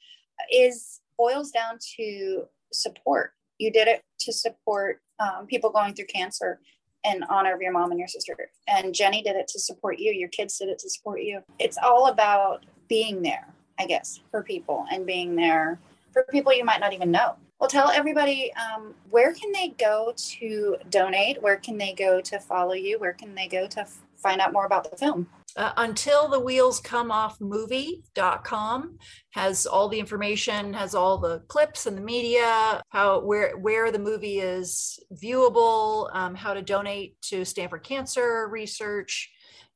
is 0.52 1.02
boils 1.18 1.52
down 1.52 1.78
to 1.98 2.46
support. 2.72 3.34
You 3.58 3.72
did 3.72 3.88
it 3.88 4.02
to 4.22 4.32
support 4.32 5.02
um, 5.20 5.48
people 5.48 5.70
going 5.70 5.94
through 5.94 6.06
cancer 6.06 6.62
in 7.04 7.24
honor 7.24 7.54
of 7.54 7.62
your 7.62 7.72
mom 7.72 7.92
and 7.92 8.00
your 8.00 8.08
sister. 8.08 8.36
And 8.68 8.94
Jennie 8.94 9.22
did 9.22 9.36
it 9.36 9.48
to 9.50 9.60
support 9.60 10.00
you. 10.00 10.12
Your 10.12 10.30
kids 10.30 10.58
did 10.58 10.70
it 10.70 10.80
to 10.80 10.90
support 10.90 11.22
you. 11.22 11.42
It's 11.60 11.78
all 11.78 12.08
about 12.08 12.66
being 12.88 13.22
there 13.22 13.54
I 13.80 13.86
guess, 13.86 14.20
for 14.30 14.44
people 14.44 14.86
and 14.92 15.06
being 15.06 15.36
there 15.36 15.80
for 16.12 16.26
people 16.32 16.54
you 16.54 16.66
might 16.66 16.80
not 16.80 16.94
even 16.94 17.12
know. 17.12 17.36
Well, 17.60 17.70
tell 17.70 17.90
everybody 17.90 18.52
um, 18.54 18.94
where 19.10 19.34
can 19.34 19.52
they 19.52 19.70
go 19.70 20.14
to 20.16 20.78
donate? 20.90 21.42
Where 21.42 21.58
can 21.58 21.78
they 21.78 21.94
go 21.94 22.22
to 22.22 22.40
follow 22.40 22.74
you? 22.74 23.00
Where 23.00 23.14
can 23.14 23.36
they 23.36 23.48
go 23.48 23.68
to 23.68 23.82
f- 23.82 24.00
find 24.16 24.40
out 24.40 24.54
more 24.54 24.66
about 24.66 24.90
the 24.90 24.96
film? 24.96 25.28
Uh, 25.58 25.74
until 25.78 26.28
the 26.28 26.40
wheels 26.40 26.80
come 26.80 27.12
off 27.12 27.42
movie.com 27.42 28.98
has 29.32 29.66
all 29.66 29.90
the 29.90 30.00
information 30.00 30.72
has 30.74 30.94
all 30.94 31.18
the 31.18 31.40
clips 31.48 31.88
and 31.88 31.98
the 31.98 32.02
media 32.02 32.80
how 32.90 33.20
where 33.22 33.58
where 33.58 33.92
the 33.92 33.98
movie 33.98 34.40
is 34.40 35.00
viewable 35.12 36.16
um, 36.16 36.36
how 36.36 36.54
to 36.54 36.62
donate 36.62 37.20
to 37.24 37.44
stanford 37.44 37.84
cancer 37.84 38.48
research 38.48 39.32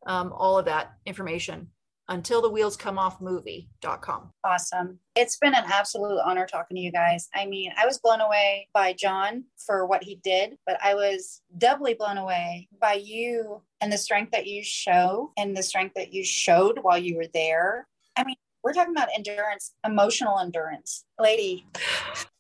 um, 0.06 0.32
all 0.38 0.60
of 0.60 0.66
that 0.66 0.92
information 1.08 1.68
until 2.13 2.41
the 2.41 2.49
wheels 2.49 2.78
come 2.78 2.99
off 2.99 3.19
movie.com. 3.19 4.32
Awesome. 4.43 4.99
It's 5.15 5.38
been 5.38 5.56
an 5.56 5.63
absolute 5.65 6.21
honor 6.23 6.45
talking 6.45 6.76
to 6.76 6.82
you 6.82 6.91
guys. 6.91 7.28
I 7.34 7.45
mean, 7.45 7.71
I 7.76 7.86
was 7.86 7.97
blown 7.97 8.21
away 8.21 8.69
by 8.73 8.93
John 8.93 9.45
for 9.65 9.86
what 9.86 10.04
he 10.04 10.19
did, 10.23 10.58
but 10.65 10.78
I 10.84 10.93
was 10.93 11.41
doubly 11.58 11.95
blown 11.95 12.17
away 12.17 12.69
by 12.80 12.93
you 12.93 13.62
and 13.82 13.91
the 13.91 13.97
strength 13.97 14.32
that 14.32 14.47
you 14.47 14.63
show 14.63 15.32
and 15.38 15.58
the 15.58 15.63
strength 15.63 15.95
that 15.95 16.13
you 16.13 16.23
showed 16.23 16.80
while 16.82 16.97
you 16.97 17.17
were 17.17 17.28
there. 17.34 17.88
I 18.15 18.23
mean, 18.23 18.36
we're 18.63 18.73
talking 18.73 18.93
about 18.95 19.10
endurance, 19.15 19.73
emotional 19.86 20.39
endurance. 20.39 21.06
Lady, 21.19 21.65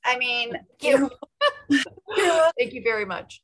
I 0.05 0.17
mean, 0.17 0.53
you. 0.81 1.09
Thank 2.57 2.73
you 2.73 2.83
very 2.83 3.05
much 3.05 3.41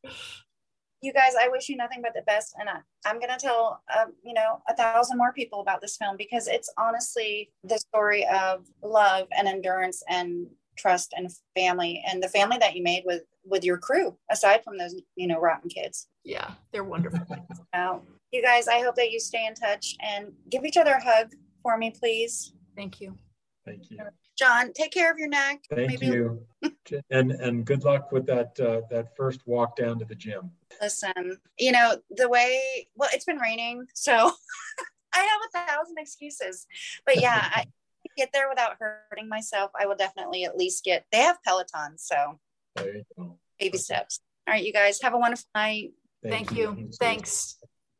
you 1.01 1.13
guys, 1.13 1.33
I 1.39 1.47
wish 1.47 1.69
you 1.69 1.77
nothing 1.77 2.01
but 2.01 2.13
the 2.13 2.21
best. 2.23 2.55
And 2.59 2.69
I, 2.69 3.09
am 3.09 3.19
going 3.19 3.31
to 3.31 3.37
tell, 3.37 3.81
um, 3.97 4.13
you 4.23 4.33
know, 4.33 4.61
a 4.67 4.75
thousand 4.75 5.17
more 5.17 5.33
people 5.33 5.61
about 5.61 5.81
this 5.81 5.97
film 5.97 6.17
because 6.17 6.47
it's 6.47 6.71
honestly 6.77 7.51
the 7.63 7.77
story 7.77 8.27
of 8.27 8.65
love 8.83 9.27
and 9.37 9.47
endurance 9.47 10.03
and 10.09 10.47
trust 10.77 11.13
and 11.15 11.29
family 11.55 12.03
and 12.09 12.23
the 12.23 12.29
family 12.29 12.57
that 12.57 12.75
you 12.75 12.81
made 12.81 13.03
with 13.05 13.23
with 13.45 13.65
your 13.65 13.77
crew 13.77 14.15
aside 14.31 14.63
from 14.63 14.77
those 14.77 14.95
you 15.15 15.27
know 15.27 15.39
rotten 15.39 15.69
kids. 15.69 16.07
Yeah 16.23 16.51
they're 16.71 16.83
wonderful. 16.83 17.19
Now, 17.73 18.01
you 18.31 18.41
guys 18.41 18.67
i 18.67 18.79
hope 18.79 18.95
that 18.95 19.11
you 19.11 19.19
stay 19.19 19.45
in 19.45 19.53
touch 19.53 19.95
and 19.99 20.31
give 20.49 20.63
each 20.63 20.77
other 20.77 20.93
a 20.93 21.03
hug 21.03 21.33
for 21.61 21.77
me 21.77 21.91
please. 21.91 22.53
Thank 22.75 23.01
you. 23.01 23.15
Thank 23.65 23.91
you 23.91 23.97
John, 24.39 24.71
take 24.71 24.91
care 24.91 25.11
of 25.11 25.17
your 25.17 25.27
neck. 25.27 25.65
Thank 25.69 25.89
Maybe 25.89 26.05
you, 26.05 26.41
and 27.11 27.33
and 27.33 27.65
good 27.65 27.83
luck 27.83 28.13
with 28.13 28.25
that 28.27 28.57
uh, 28.57 28.81
that 28.89 29.13
first 29.17 29.45
walk 29.45 29.75
down 29.75 29.99
to 29.99 30.05
the 30.05 30.15
gym. 30.15 30.51
Listen, 30.81 31.37
you 31.57 31.73
know 31.73 31.97
the 32.09 32.29
way. 32.29 32.87
Well, 32.95 33.09
it's 33.11 33.25
been 33.25 33.37
raining, 33.37 33.85
so 33.93 34.13
I 35.13 35.19
have 35.19 35.65
a 35.65 35.67
thousand 35.67 35.97
excuses. 35.97 36.67
But 37.05 37.19
yeah, 37.19 37.49
I 37.53 37.65
get 38.15 38.29
there 38.31 38.47
without 38.47 38.77
hurting 38.79 39.27
myself. 39.27 39.71
I 39.77 39.87
will 39.87 39.97
definitely 39.97 40.45
at 40.45 40.55
least 40.57 40.85
get. 40.85 41.05
They 41.11 41.19
have 41.19 41.43
Peloton, 41.45 41.97
so 41.97 42.39
baby 42.77 43.03
okay. 43.59 43.77
steps. 43.77 44.21
All 44.47 44.53
right, 44.53 44.63
you 44.63 44.71
guys 44.71 45.01
have 45.01 45.13
a 45.13 45.17
wonderful 45.17 45.49
night. 45.53 45.91
Thank, 46.23 46.47
Thank 46.47 46.57
you. 46.57 46.75
you. 46.77 46.89
Thanks. 46.97 47.57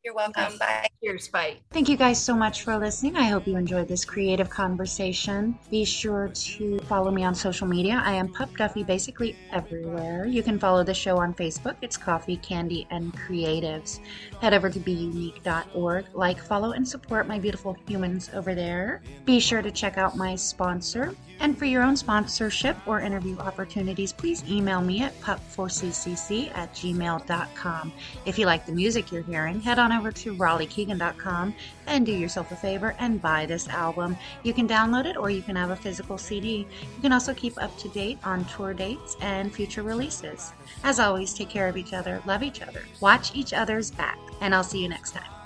You're 0.09 0.15
You're 0.15 0.31
welcome. 0.33 0.57
Bye. 0.57 0.87
Cheers. 1.03 1.27
Bye. 1.27 1.57
Thank 1.71 1.87
you 1.87 1.95
guys 1.95 2.19
so 2.19 2.35
much 2.35 2.63
for 2.63 2.75
listening. 2.79 3.15
I 3.15 3.25
hope 3.25 3.45
you 3.45 3.57
enjoyed 3.57 3.87
this 3.87 4.03
creative 4.03 4.49
conversation. 4.49 5.55
Be 5.69 5.85
sure 5.85 6.29
to 6.29 6.79
follow 6.79 7.11
me 7.11 7.23
on 7.23 7.35
social 7.35 7.67
media. 7.67 8.01
I 8.03 8.13
am 8.13 8.33
Pup 8.33 8.49
Duffy 8.57 8.83
basically 8.83 9.35
everywhere. 9.51 10.25
You 10.25 10.41
can 10.41 10.57
follow 10.57 10.83
the 10.83 10.95
show 10.95 11.17
on 11.17 11.35
Facebook. 11.35 11.75
It's 11.83 11.95
Coffee, 11.95 12.37
Candy, 12.37 12.87
and 12.89 13.13
Creatives. 13.13 13.99
Head 14.41 14.55
over 14.55 14.71
to 14.71 14.79
buneke.org. 14.79 16.05
Like, 16.15 16.41
follow, 16.41 16.71
and 16.71 16.87
support 16.87 17.27
my 17.27 17.37
beautiful 17.37 17.77
humans 17.87 18.31
over 18.33 18.55
there. 18.55 19.03
Be 19.25 19.39
sure 19.39 19.61
to 19.61 19.69
check 19.69 19.99
out 19.99 20.17
my 20.17 20.33
sponsor. 20.33 21.13
And 21.39 21.57
for 21.57 21.65
your 21.65 21.83
own 21.83 21.95
sponsorship 21.95 22.75
or 22.85 22.99
interview 22.99 23.37
opportunities, 23.37 24.11
please 24.11 24.43
email 24.49 24.81
me 24.81 25.03
at 25.03 25.19
pup4ccc 25.21 26.53
at 26.55 26.73
gmail.com. 26.73 27.93
If 28.25 28.37
you 28.37 28.45
like 28.45 28.65
the 28.65 28.73
music 28.73 29.11
you're 29.11 29.23
hearing, 29.23 29.61
head 29.61 29.79
on 29.79 29.91
over 29.99 30.11
to 30.13 30.33
raleighkeegan.com 30.35 31.53
and 31.87 32.05
do 32.05 32.13
yourself 32.13 32.51
a 32.51 32.55
favor 32.55 32.95
and 32.99 33.21
buy 33.21 33.45
this 33.45 33.67
album. 33.67 34.15
You 34.43 34.53
can 34.53 34.67
download 34.67 35.05
it 35.05 35.17
or 35.17 35.29
you 35.29 35.41
can 35.41 35.57
have 35.57 35.71
a 35.71 35.75
physical 35.75 36.17
CD. 36.17 36.65
You 36.95 37.01
can 37.01 37.11
also 37.11 37.33
keep 37.33 37.61
up 37.61 37.77
to 37.79 37.89
date 37.89 38.17
on 38.23 38.45
tour 38.45 38.73
dates 38.73 39.17
and 39.21 39.53
future 39.53 39.83
releases. 39.83 40.53
As 40.83 40.99
always, 40.99 41.33
take 41.33 41.49
care 41.49 41.67
of 41.67 41.77
each 41.77 41.93
other, 41.93 42.21
love 42.25 42.43
each 42.43 42.61
other, 42.61 42.83
watch 43.01 43.35
each 43.35 43.53
other's 43.53 43.91
back, 43.91 44.17
and 44.41 44.55
I'll 44.55 44.63
see 44.63 44.81
you 44.81 44.89
next 44.89 45.11
time. 45.11 45.38